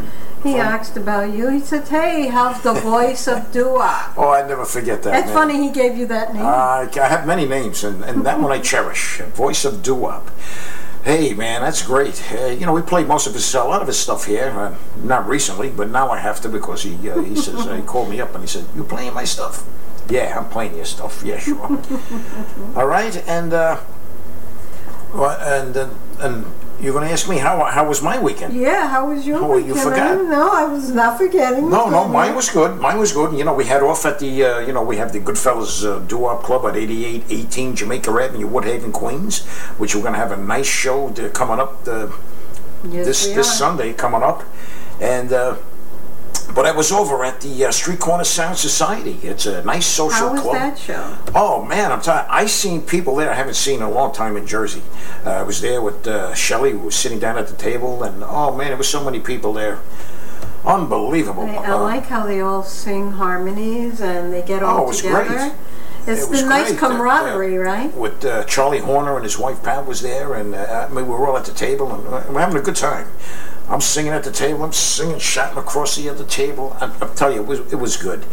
He 0.43 0.53
Fun. 0.53 0.61
asked 0.61 0.95
about 0.95 1.33
you. 1.33 1.49
He 1.49 1.59
said, 1.59 1.85
"Hey, 1.89 2.27
how's 2.27 2.61
the 2.61 2.71
voice 2.73 3.27
of 3.27 3.51
Dua?" 3.51 4.13
Oh, 4.17 4.29
I 4.29 4.47
never 4.47 4.63
forget 4.63 5.03
that. 5.03 5.11
That's 5.11 5.25
man. 5.27 5.33
funny. 5.35 5.67
He 5.67 5.69
gave 5.69 5.97
you 5.97 6.05
that 6.07 6.33
name. 6.33 6.45
Uh, 6.45 6.87
I 6.95 7.07
have 7.09 7.27
many 7.27 7.45
names, 7.45 7.83
and, 7.83 8.01
and 8.05 8.25
that 8.25 8.39
one 8.39 8.51
I 8.53 8.59
cherish. 8.59 9.17
Voice 9.33 9.65
of 9.65 9.83
Doo-Wop. 9.83 10.29
Hey, 11.03 11.33
man, 11.33 11.61
that's 11.61 11.81
great. 11.85 12.23
Uh, 12.33 12.47
you 12.47 12.65
know, 12.65 12.73
we 12.73 12.81
played 12.81 13.07
most 13.07 13.27
of 13.27 13.33
his, 13.33 13.53
a 13.53 13.63
lot 13.63 13.81
of 13.81 13.87
his 13.87 13.97
stuff 13.99 14.25
here. 14.25 14.49
Uh, 14.49 14.75
not 15.03 15.27
recently, 15.27 15.69
but 15.69 15.89
now 15.89 16.09
I 16.09 16.19
have 16.19 16.39
to 16.41 16.49
because 16.49 16.83
he 16.83 17.09
uh, 17.09 17.21
he 17.21 17.35
says 17.35 17.55
uh, 17.67 17.75
he 17.75 17.81
called 17.81 18.09
me 18.09 18.21
up 18.21 18.33
and 18.33 18.41
he 18.43 18.47
said, 18.47 18.63
"You 18.75 18.83
playing 18.85 19.13
my 19.13 19.25
stuff?" 19.25 19.65
Yeah, 20.09 20.37
I'm 20.37 20.49
playing 20.49 20.75
your 20.75 20.85
stuff. 20.85 21.23
Yeah, 21.25 21.39
sure. 21.39 21.79
All 22.75 22.87
right, 22.87 23.15
and 23.27 23.53
uh, 23.53 23.79
well, 25.13 25.37
and 25.41 25.75
uh, 25.77 25.89
and 26.19 26.45
you're 26.81 26.93
going 26.93 27.05
to 27.07 27.11
ask 27.11 27.27
me 27.27 27.37
how 27.39 27.63
how 27.65 27.87
was 27.87 28.01
my 28.01 28.17
weekend? 28.19 28.53
yeah, 28.55 28.87
how 28.87 29.09
was 29.11 29.27
your 29.27 29.39
Oh, 29.43 29.57
you 29.57 29.73
weekend? 29.73 29.81
forgot. 29.89 30.25
No, 30.25 30.49
I 30.51 30.63
was 30.65 30.91
not 30.91 31.17
forgetting. 31.17 31.69
No, 31.69 31.89
no, 31.89 32.07
mine 32.07 32.35
was 32.35 32.49
good. 32.49 32.79
Mine 32.79 32.97
was 32.99 33.11
good. 33.11 33.37
You 33.37 33.43
know, 33.43 33.53
we 33.53 33.65
had 33.65 33.83
off 33.83 34.05
at 34.05 34.19
the, 34.19 34.43
uh, 34.45 34.59
you 34.59 34.71
know, 34.73 34.81
we 34.83 34.95
have 34.97 35.11
the 35.11 35.19
Goodfellas 35.19 35.83
uh, 35.85 36.37
Club 36.41 36.65
at 36.65 36.75
8818 36.77 37.75
Jamaica 37.75 38.11
Avenue, 38.11 38.47
Woodhaven, 38.49 38.93
Queens, 38.93 39.45
which 39.77 39.93
we're 39.93 40.01
going 40.01 40.13
to 40.13 40.19
have 40.19 40.31
a 40.31 40.37
nice 40.37 40.67
show 40.67 41.09
to, 41.11 41.29
coming 41.29 41.59
up 41.59 41.85
uh, 41.87 42.07
Yes, 42.89 43.05
this 43.05 43.27
this. 43.35 43.57
Sunday 43.57 43.91
coming 43.93 44.23
up, 44.23 44.43
and 45.01 45.33
uh, 45.33 45.57
but 46.55 46.65
I 46.65 46.71
was 46.71 46.91
over 46.91 47.23
at 47.23 47.41
the 47.41 47.65
uh, 47.65 47.71
Street 47.71 47.99
Corner 47.99 48.23
Sound 48.23 48.57
Society. 48.57 49.19
It's 49.23 49.45
a 49.45 49.63
nice 49.63 49.85
social 49.85 50.27
How 50.29 50.33
was 50.33 50.41
club. 50.41 50.55
that 50.55 50.77
show? 50.79 51.17
Oh 51.35 51.63
man, 51.63 51.91
I'm 51.91 52.01
telling. 52.01 52.25
I 52.29 52.45
seen 52.47 52.81
people 52.81 53.15
there 53.15 53.29
I 53.31 53.35
haven't 53.35 53.55
seen 53.55 53.77
in 53.77 53.83
a 53.83 53.89
long 53.91 54.11
time 54.13 54.35
in 54.37 54.45
Jersey. 54.47 54.81
Uh, 55.25 55.29
I 55.31 55.43
was 55.43 55.61
there 55.61 55.81
with 55.81 56.07
uh, 56.07 56.33
Shelley, 56.33 56.71
who 56.71 56.79
was 56.79 56.95
sitting 56.95 57.19
down 57.19 57.37
at 57.37 57.47
the 57.47 57.55
table, 57.55 58.03
and 58.03 58.23
oh 58.23 58.55
man, 58.55 58.67
there 58.67 58.77
was 58.77 58.89
so 58.89 59.03
many 59.03 59.19
people 59.19 59.53
there. 59.53 59.79
Unbelievable. 60.65 61.43
I, 61.43 61.55
I 61.55 61.71
Uh, 61.71 61.79
like 61.81 62.07
how 62.07 62.25
they 62.25 62.41
all 62.41 62.63
sing 62.63 63.11
harmonies 63.11 64.01
and 64.01 64.33
they 64.33 64.41
get 64.41 64.61
all 64.61 64.79
Oh, 64.79 64.83
it 64.83 64.87
was 64.87 64.97
together. 65.01 65.25
great. 65.25 65.53
It's 66.07 66.23
It 66.23 66.29
was 66.29 66.41
the 66.41 66.49
nice 66.49 66.67
great. 66.71 66.83
Uh, 66.83 66.87
camaraderie, 66.89 67.57
right? 67.57 67.95
with 67.95 68.25
uh, 68.25 68.43
Charlie 68.45 68.79
Horner 68.79 69.15
and 69.15 69.23
his 69.23 69.37
wife 69.37 69.63
Pat 69.63 69.85
was 69.85 70.01
there, 70.01 70.33
and 70.33 70.53
uh, 70.55 70.87
I 70.89 70.93
mean, 70.93 71.07
we 71.07 71.13
were 71.13 71.27
all 71.27 71.37
at 71.37 71.45
the 71.45 71.53
table 71.53 71.93
and 71.93 72.05
uh, 72.07 72.23
we're 72.29 72.39
having 72.41 72.57
a 72.57 72.61
good 72.61 72.75
time. 72.75 73.07
I'm 73.69 73.81
singing 73.81 74.11
at 74.11 74.23
the 74.23 74.31
table. 74.31 74.63
I'm 74.63 74.73
singing, 74.73 75.19
shouting 75.19 75.59
across 75.59 75.95
the 75.95 76.09
other 76.09 76.25
table. 76.25 76.75
I, 76.79 76.91
I'll 77.01 77.13
tell 77.13 77.31
you, 77.31 77.41
it 77.41 77.45
was 77.45 77.59
it 77.71 77.75
was 77.75 77.97
good. 77.97 78.25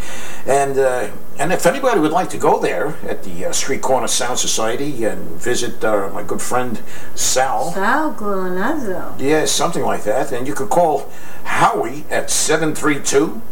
And 0.47 0.79
uh, 0.79 1.11
and 1.39 1.53
if 1.53 1.67
anybody 1.67 2.01
would 2.01 2.11
like 2.11 2.31
to 2.31 2.39
go 2.39 2.59
there 2.59 2.97
at 3.07 3.23
the 3.23 3.45
uh, 3.45 3.53
Street 3.53 3.83
Corner 3.83 4.09
Sound 4.09 4.39
Society 4.39 5.05
and 5.05 5.33
visit 5.33 5.85
uh, 5.85 6.09
my 6.15 6.23
good 6.23 6.41
friend 6.41 6.83
Sal. 7.15 7.73
Sal 7.73 8.15
Glonazzo. 8.15 9.21
Yeah, 9.21 9.45
something 9.45 9.83
like 9.83 10.05
that. 10.05 10.33
And 10.33 10.49
you 10.49 10.55
could 10.55 10.71
call 10.71 11.11
Howie 11.45 12.07
at 12.11 12.31
732 12.31 13.43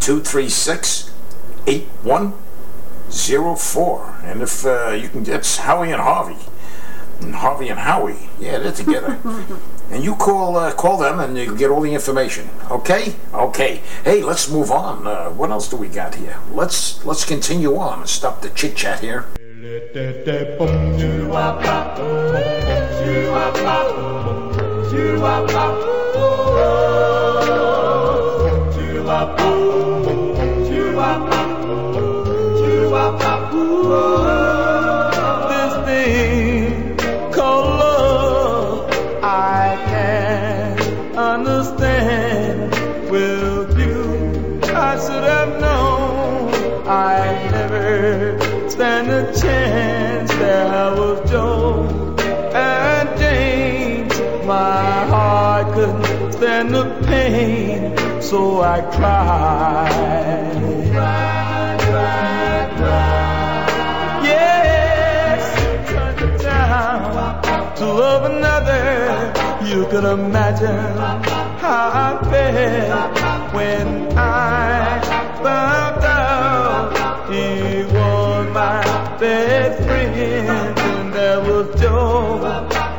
236 0.00 1.10
8104. 1.66 4.16
And 4.24 4.42
if 4.42 4.66
uh, 4.66 4.90
you 4.90 5.08
can, 5.08 5.24
that's 5.24 5.56
Howie 5.56 5.90
and 5.90 6.02
Harvey. 6.02 6.36
And 7.20 7.34
Harvey 7.34 7.68
and 7.68 7.80
Howie. 7.80 8.28
Yeah, 8.38 8.58
they're 8.58 8.72
together. 8.72 9.18
and 9.90 10.04
you 10.04 10.14
call 10.14 10.56
uh, 10.56 10.72
call 10.72 10.96
them 10.96 11.20
and 11.20 11.36
you 11.36 11.56
get 11.56 11.70
all 11.70 11.80
the 11.80 11.92
information. 11.92 12.48
Okay? 12.70 13.14
Okay. 13.34 13.82
Hey, 14.04 14.22
let's 14.22 14.50
move 14.50 14.70
on. 14.70 15.06
Uh, 15.06 15.30
what 15.30 15.50
else 15.50 15.68
do 15.68 15.76
we 15.76 15.88
got 15.88 16.14
here? 16.14 16.38
Let's 16.52 17.04
let's 17.04 17.24
continue 17.24 17.76
on 17.76 18.00
and 18.00 18.08
stop 18.08 18.42
the 18.42 18.50
chit 18.50 18.76
chat 18.76 19.00
here. 19.00 19.26
Stand 48.80 49.10
a 49.10 49.22
chance. 49.38 50.30
There 50.36 50.94
was 50.98 51.30
Joe 51.30 52.16
and 52.54 53.08
James. 53.18 54.18
My 54.46 55.04
heart 55.12 55.74
couldn't 55.74 56.32
stand 56.32 56.74
the 56.74 56.84
pain, 57.04 58.22
so 58.22 58.62
I 58.62 58.80
cried. 58.96 60.30
Down 66.42 67.76
to 67.76 67.84
love 67.84 68.24
another. 68.32 68.88
You 69.68 69.84
could 69.90 70.04
imagine 70.04 70.96
how 71.64 71.84
I 72.06 72.10
felt 72.30 73.52
when 73.52 73.86
I 74.16 75.00
found 75.42 76.02
out 76.02 77.30
he 77.30 77.84
was 77.84 78.19
best 79.20 79.84
friend. 79.84 80.78
And 80.78 81.12
there 81.12 81.40
was 81.40 81.80
Joe 81.80 82.42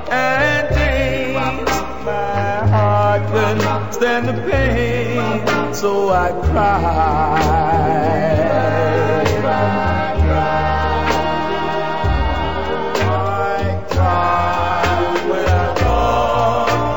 and 0.10 0.76
James. 0.76 1.70
My 2.06 2.68
heart 2.74 3.22
couldn't 3.32 3.94
stand 3.94 4.28
the 4.30 4.34
pain, 4.50 5.74
so 5.74 6.10
I 6.10 6.30
cried. 6.48 7.82
I 13.04 13.86
cried 13.90 15.30
when 15.30 15.46
I 15.46 15.76
thought 15.76 16.92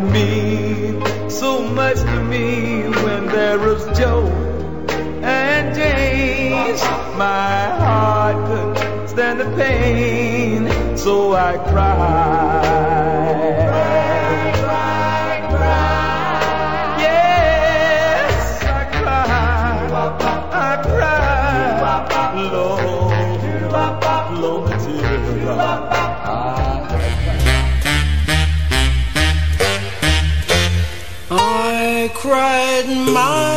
mean 0.00 1.30
so 1.30 1.62
much 1.62 1.96
to 1.98 2.22
me 2.22 2.82
when 2.88 3.26
there 3.26 3.60
is 3.68 3.98
Joe 3.98 4.26
and 5.22 5.74
James. 5.74 6.80
My 7.16 7.68
heart 7.82 8.36
couldn't 8.46 9.08
stand 9.08 9.40
the 9.40 9.56
pain, 9.56 10.96
so 10.96 11.34
I 11.34 11.56
cried. 11.70 13.00
I 20.62 20.82
cried. 20.82 21.10
Lord, 22.52 24.40
Lord, 24.40 25.89
cried 32.90 33.12
my 33.14 33.49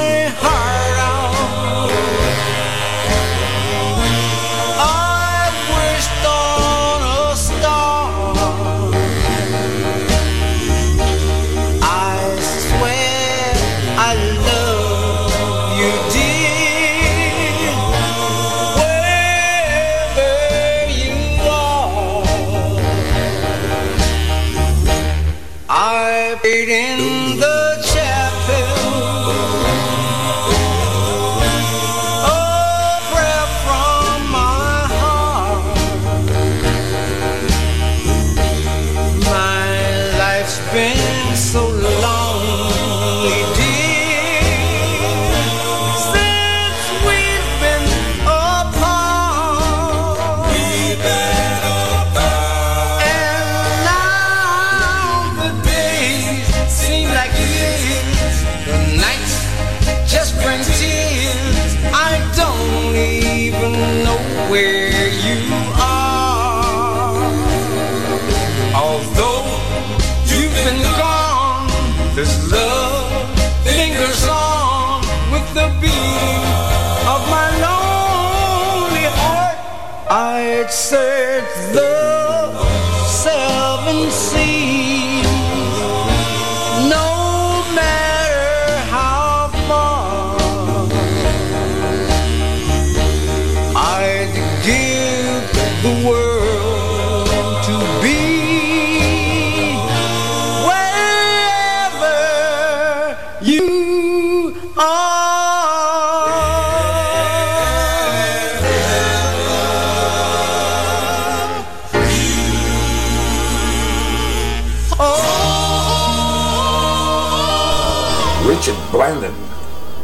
Blandon 118.94 119.34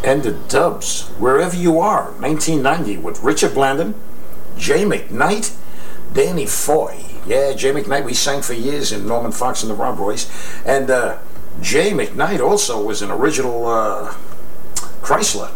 and 0.03 0.24
the 0.24 0.32
Dubs, 0.32 1.10
wherever 1.20 1.56
you 1.56 1.80
are, 1.80 2.11
1990 2.14 2.98
with 2.98 3.22
Richard 3.22 3.52
Blandon, 3.52 3.94
Jay 4.57 4.84
McKnight, 4.84 5.56
Danny 6.11 6.48
Foy. 6.48 7.06
Yeah, 7.28 7.53
Jay 7.53 7.72
McKnight, 7.72 8.03
we 8.03 8.16
sang 8.16 8.41
for 8.41 8.53
years 8.53 8.91
in 8.91 9.07
Norman 9.07 9.32
Fox 9.32 9.61
and 9.61 9.70
the 9.70 9.76
Rob 9.76 9.99
Roys. 9.99 10.28
And 10.66 10.90
uh, 10.90 11.20
Jay 11.61 11.91
McKnight 11.91 12.40
also 12.40 12.84
was 12.84 13.03
an 13.03 13.11
original 13.11 13.68
uh, 13.68 14.16
Chrysler, 15.03 15.52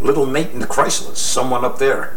Little 0.00 0.26
Nate 0.26 0.52
and 0.52 0.62
the 0.62 0.68
Chryslers, 0.68 1.16
someone 1.16 1.64
up 1.64 1.78
there. 1.78 2.16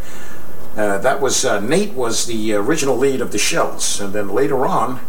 Uh, 0.77 0.99
that 0.99 1.19
was 1.19 1.43
uh, 1.43 1.59
Nate 1.59 1.93
was 1.93 2.27
the 2.27 2.53
original 2.53 2.95
lead 2.95 3.21
of 3.21 3.31
the 3.31 3.39
Shells, 3.39 3.99
and 3.99 4.13
then 4.13 4.29
later 4.29 4.67
on, 4.67 4.99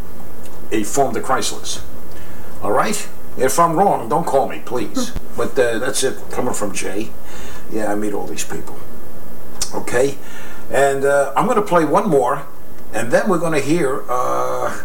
he 0.71 0.85
formed 0.85 1.15
the 1.15 1.21
Chryslers. 1.21 1.83
All 2.63 2.73
right. 2.73 3.07
If 3.39 3.59
I'm 3.59 3.77
wrong, 3.77 4.09
don't 4.09 4.27
call 4.27 4.49
me, 4.49 4.61
please. 4.65 5.13
but 5.37 5.59
uh, 5.59 5.79
that's 5.79 6.03
it. 6.03 6.19
Coming 6.31 6.55
from 6.55 6.73
Jay. 6.73 7.11
Yeah, 7.73 7.91
I 7.93 7.95
meet 7.95 8.13
all 8.13 8.27
these 8.27 8.45
people. 8.45 8.77
Okay. 9.75 10.19
And 10.71 11.05
uh, 11.05 11.33
I'm 11.37 11.47
going 11.47 11.57
to 11.57 11.63
play 11.63 11.85
one 11.85 12.09
more, 12.09 12.47
and 12.93 13.11
then 13.11 13.29
we're 13.29 13.39
going 13.39 13.53
to 13.55 13.61
hear. 13.61 14.05
Uh, 14.09 14.83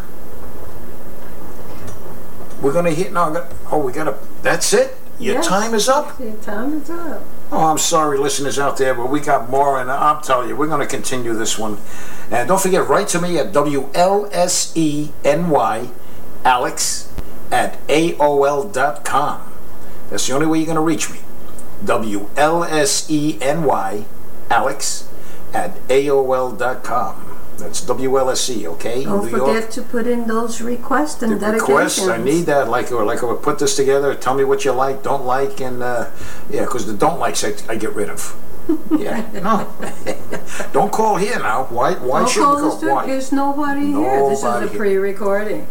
we're 2.62 2.72
going 2.72 2.84
to 2.86 2.90
hear. 2.92 3.10
No, 3.10 3.26
gonna, 3.32 3.48
oh, 3.70 3.78
we 3.78 3.92
got 3.92 4.04
to. 4.04 4.16
That's 4.42 4.72
it. 4.72 4.96
Your 5.18 5.36
Yes. 5.36 5.46
time 5.46 5.72
is 5.74 5.88
up. 5.88 6.18
Your 6.20 6.32
time 6.36 6.74
is 6.82 6.90
up. 6.90 7.22
Oh, 7.50 7.64
I'm 7.66 7.78
sorry, 7.78 8.18
listeners 8.18 8.58
out 8.58 8.76
there, 8.76 8.92
but 8.94 9.08
we 9.08 9.20
got 9.20 9.48
more, 9.48 9.80
and 9.80 9.90
I'm 9.90 10.20
telling 10.22 10.48
you, 10.48 10.56
we're 10.56 10.66
going 10.66 10.80
to 10.80 10.86
continue 10.86 11.32
this 11.32 11.58
one. 11.58 11.78
And 12.30 12.48
don't 12.48 12.60
forget, 12.60 12.86
write 12.88 13.08
to 13.08 13.20
me 13.20 13.38
at 13.38 13.52
WLSENY, 13.52 15.12
Alex, 16.44 17.05
at 17.50 17.84
AOL.com. 17.88 19.52
That's 20.10 20.26
the 20.26 20.34
only 20.34 20.46
way 20.46 20.58
you're 20.58 20.66
going 20.66 20.76
to 20.76 20.82
reach 20.82 21.10
me. 21.10 21.18
WLSENY, 21.84 23.36
Alex, 24.50 25.08
at 25.52 25.74
AOL.com. 25.88 27.22
That's 27.58 27.80
WLSE, 27.86 28.66
okay? 28.66 29.04
Don't 29.04 29.24
New 29.24 29.30
forget 29.30 29.46
York. 29.62 29.70
to 29.70 29.82
put 29.82 30.06
in 30.06 30.26
those 30.26 30.60
requests 30.60 31.22
and 31.22 31.32
The 31.32 31.38
dedications. 31.38 31.68
requests, 31.68 32.06
I 32.08 32.18
need 32.18 32.42
that. 32.42 32.68
Like, 32.68 32.92
or 32.92 33.02
like, 33.04 33.22
I 33.22 33.26
would 33.26 33.40
put 33.42 33.58
this 33.58 33.74
together. 33.76 34.14
Tell 34.14 34.34
me 34.34 34.44
what 34.44 34.64
you 34.66 34.72
like, 34.72 35.02
don't 35.02 35.24
like, 35.24 35.60
and 35.62 35.82
uh, 35.82 36.10
yeah, 36.50 36.64
because 36.64 36.84
the 36.86 36.92
don't 36.92 37.18
likes 37.18 37.42
I, 37.44 37.54
I 37.68 37.76
get 37.76 37.94
rid 37.94 38.10
of. 38.10 38.36
Yeah, 38.98 39.24
no. 39.32 39.72
don't 40.72 40.90
call 40.90 41.16
here 41.16 41.38
now. 41.38 41.66
Why? 41.66 41.92
Why 41.94 42.20
Don't 42.20 42.28
should 42.28 42.40
we 42.40 42.46
call? 42.62 42.76
Why? 42.80 43.06
There's 43.06 43.30
nobody 43.30 43.86
here. 43.92 44.28
This 44.28 44.40
is 44.40 44.44
a 44.44 44.68
pre-recording. 44.76 45.68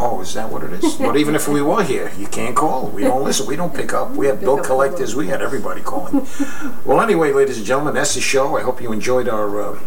Oh, 0.00 0.20
is 0.20 0.34
that 0.34 0.50
what 0.50 0.62
it 0.64 0.72
is? 0.72 0.96
but 0.96 1.16
even 1.16 1.34
if 1.34 1.46
we 1.48 1.62
were 1.62 1.82
here, 1.82 2.12
you 2.18 2.26
can't 2.26 2.56
call. 2.56 2.88
We 2.88 3.02
don't 3.02 3.22
listen. 3.22 3.46
We 3.46 3.56
don't 3.56 3.74
pick 3.74 3.92
up. 3.92 4.10
We 4.12 4.26
had 4.26 4.40
bill 4.40 4.56
Pick 4.56 4.60
up 4.60 4.62
the 4.64 4.68
collectors. 4.68 5.14
We 5.14 5.28
had 5.28 5.40
everybody 5.40 5.82
calling. 5.82 6.26
well, 6.84 7.00
anyway, 7.00 7.32
ladies 7.32 7.58
and 7.58 7.66
gentlemen, 7.66 7.94
that's 7.94 8.14
the 8.14 8.20
show. 8.20 8.56
I 8.56 8.62
hope 8.62 8.82
you 8.82 8.92
enjoyed 8.92 9.28
our 9.28 9.60
uh, 9.60 9.80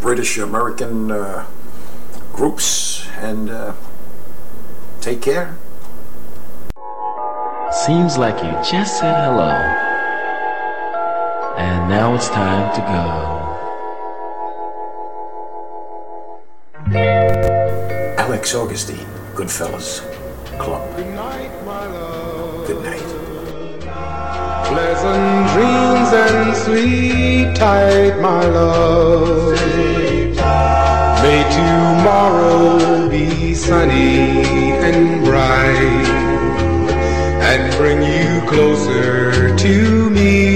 British 0.00 0.38
American 0.38 1.10
uh, 1.10 1.46
groups 2.32 3.06
and 3.18 3.50
uh, 3.50 3.74
take 5.00 5.20
care. 5.20 5.56
Seems 7.70 8.16
like 8.16 8.42
you 8.42 8.50
just 8.68 8.98
said 8.98 9.14
hello. 9.24 9.50
And 11.58 11.88
now 11.88 12.14
it's 12.14 12.28
time 12.28 12.74
to 12.74 12.80
go. 12.80 13.38
Alex 18.18 18.54
Augustine, 18.54 19.06
Goodfellas 19.38 20.02
Club. 20.58 20.96
Good 20.96 21.14
night, 21.14 21.64
my 21.64 21.86
love. 21.86 22.66
Good 22.66 22.82
night. 22.82 23.08
Pleasant 24.66 25.48
dreams 25.54 26.10
and 26.12 26.56
sweet 26.56 27.54
tight, 27.54 28.18
my 28.20 28.44
love. 28.46 29.54
May 31.22 31.44
tomorrow 31.54 33.08
be 33.08 33.54
sunny 33.54 34.42
and 34.72 35.24
bright 35.24 36.08
and 37.48 37.72
bring 37.76 38.02
you 38.02 38.40
closer 38.48 39.56
to 39.56 40.10
me. 40.10 40.47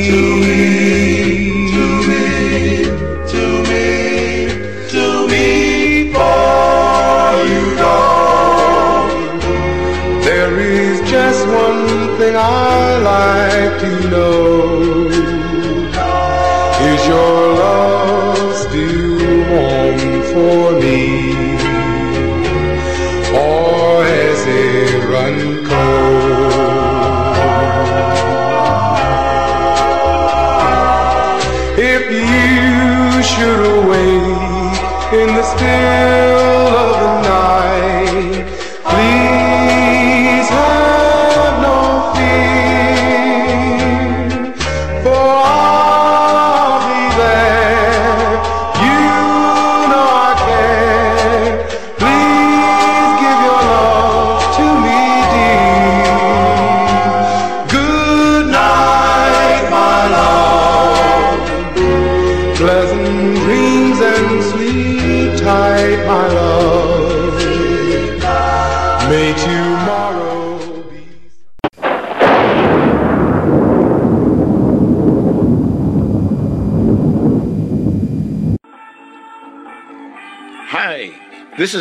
Just 11.83 11.95
one 11.95 12.19
thing 12.19 12.37
I 12.37 12.99
like 12.99 13.81
to 13.81 14.11
know. 14.11 15.09
Is 16.91 17.07
your 17.07 17.55
love 17.55 18.57
still 18.57 19.19
warm 19.51 20.23
for 20.33 20.81
me? 20.81 21.33
Or 23.35 24.05
has 24.05 24.47
it 24.47 25.05
run 25.09 25.39
cold? 25.65 26.63
If 31.79 32.03
you 32.11 33.23
should 33.23 33.63
awake 33.79 35.13
in 35.13 35.29
the 35.37 35.43
still 35.43 36.69
of 36.77 37.01
the 37.01 37.11
night, 37.29 37.52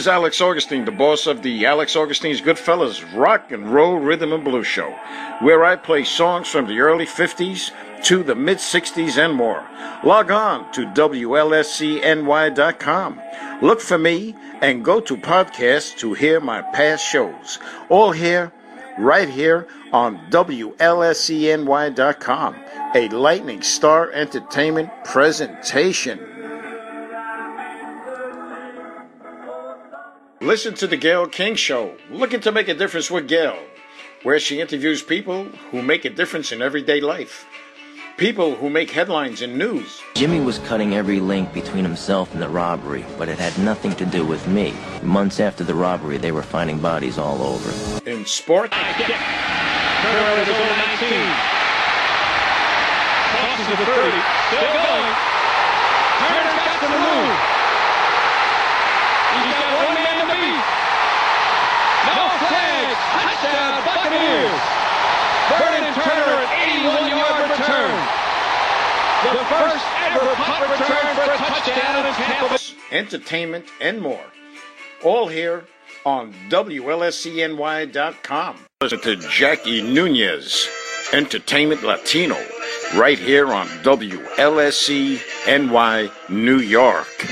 is 0.01 0.07
Alex 0.07 0.41
Augustine, 0.41 0.83
the 0.85 0.91
boss 0.91 1.27
of 1.27 1.43
the 1.43 1.67
Alex 1.67 1.95
Augustine's 1.95 2.41
Goodfellas 2.41 3.05
Rock 3.15 3.51
and 3.51 3.71
Roll 3.71 3.99
Rhythm 3.99 4.33
and 4.33 4.43
Blues 4.43 4.65
Show, 4.65 4.89
where 5.41 5.63
I 5.63 5.75
play 5.75 6.03
songs 6.03 6.47
from 6.47 6.65
the 6.65 6.79
early 6.79 7.05
50s 7.05 7.69
to 8.05 8.23
the 8.23 8.33
mid 8.33 8.57
60s 8.57 9.23
and 9.23 9.35
more. 9.35 9.63
Log 10.03 10.31
on 10.31 10.71
to 10.71 10.87
WLSENY.com. 10.87 12.01
Look 13.61 13.79
for 13.79 13.99
me 13.99 14.33
and 14.59 14.83
go 14.83 14.99
to 15.01 15.15
podcasts 15.15 15.95
to 15.99 16.15
hear 16.15 16.39
my 16.39 16.63
past 16.63 17.05
shows. 17.05 17.59
All 17.87 18.11
here, 18.11 18.51
right 18.97 19.29
here 19.29 19.67
on 19.93 20.17
WLSENY.com, 20.31 20.79
a 22.95 23.07
Lightning 23.09 23.61
Star 23.61 24.11
Entertainment 24.13 24.89
presentation. 25.05 26.30
Listen 30.41 30.73
to 30.73 30.87
the 30.87 30.97
Gail 30.97 31.27
King 31.27 31.53
Show, 31.53 31.93
looking 32.09 32.39
to 32.39 32.51
make 32.51 32.67
a 32.67 32.73
difference 32.73 33.11
with 33.11 33.27
Gail, 33.27 33.59
where 34.23 34.39
she 34.39 34.59
interviews 34.59 35.03
people 35.03 35.43
who 35.69 35.83
make 35.83 36.03
a 36.03 36.09
difference 36.09 36.51
in 36.51 36.63
everyday 36.63 36.99
life. 36.99 37.45
People 38.17 38.55
who 38.55 38.67
make 38.67 38.89
headlines 38.89 39.43
in 39.43 39.55
news. 39.55 40.01
Jimmy 40.15 40.39
was 40.39 40.57
cutting 40.59 40.95
every 40.95 41.19
link 41.19 41.53
between 41.53 41.83
himself 41.83 42.33
and 42.33 42.41
the 42.41 42.49
robbery, 42.49 43.05
but 43.19 43.29
it 43.29 43.37
had 43.37 43.55
nothing 43.59 43.93
to 43.97 44.05
do 44.05 44.25
with 44.25 44.47
me. 44.47 44.73
Months 45.03 45.39
after 45.39 45.63
the 45.63 45.75
robbery, 45.75 46.17
they 46.17 46.31
were 46.31 46.41
finding 46.41 46.79
bodies 46.79 47.19
all 47.19 47.43
over. 47.43 47.69
In 48.09 48.25
sport, 48.25 48.71
Turnover 48.71 50.45
to 50.45 50.51
goal 50.51 50.57
19. 50.57 51.09
Crosses 53.29 53.67
the 53.69 53.77
30. 53.77 53.85
Still 54.49 54.73
going. 54.73 55.05
Turner's 56.17 56.57
got 56.65 56.81
to 56.81 56.89
move. 56.97 57.37
He's 59.31 59.55
got 59.55 59.71
one 59.79 59.95
man 59.95 60.17
to 60.19 60.27
beat. 60.27 60.65
No 62.11 62.19
flags. 62.43 62.99
Touchdown 63.15 63.79
Buccaneers. 63.87 64.59
Vernon 65.55 65.87
Turner 65.95 66.35
an 66.43 66.51
81-yard 66.83 67.47
return. 67.55 67.95
The 69.21 69.45
first 69.45 69.85
ever 70.01 70.35
punt 70.35 70.71
return 70.71 71.15
for 71.15 71.31
a 71.31 71.37
touchdown 71.37 72.05
in 72.05 72.13
Tampa 72.13 72.57
entertainment, 72.91 73.65
and 73.79 74.01
more. 74.01 74.25
All 75.03 75.27
here 75.27 75.63
on 76.05 76.33
WLSENY.com. 76.49 78.57
Listen 78.81 79.01
to 79.01 79.15
Jackie 79.15 79.81
Nunez, 79.81 80.67
Entertainment 81.13 81.81
Latino, 81.83 82.37
right 82.95 83.19
here 83.19 83.53
on 83.53 83.67
WLSENY 83.83 85.21
New 86.29 86.57
York. 86.57 87.27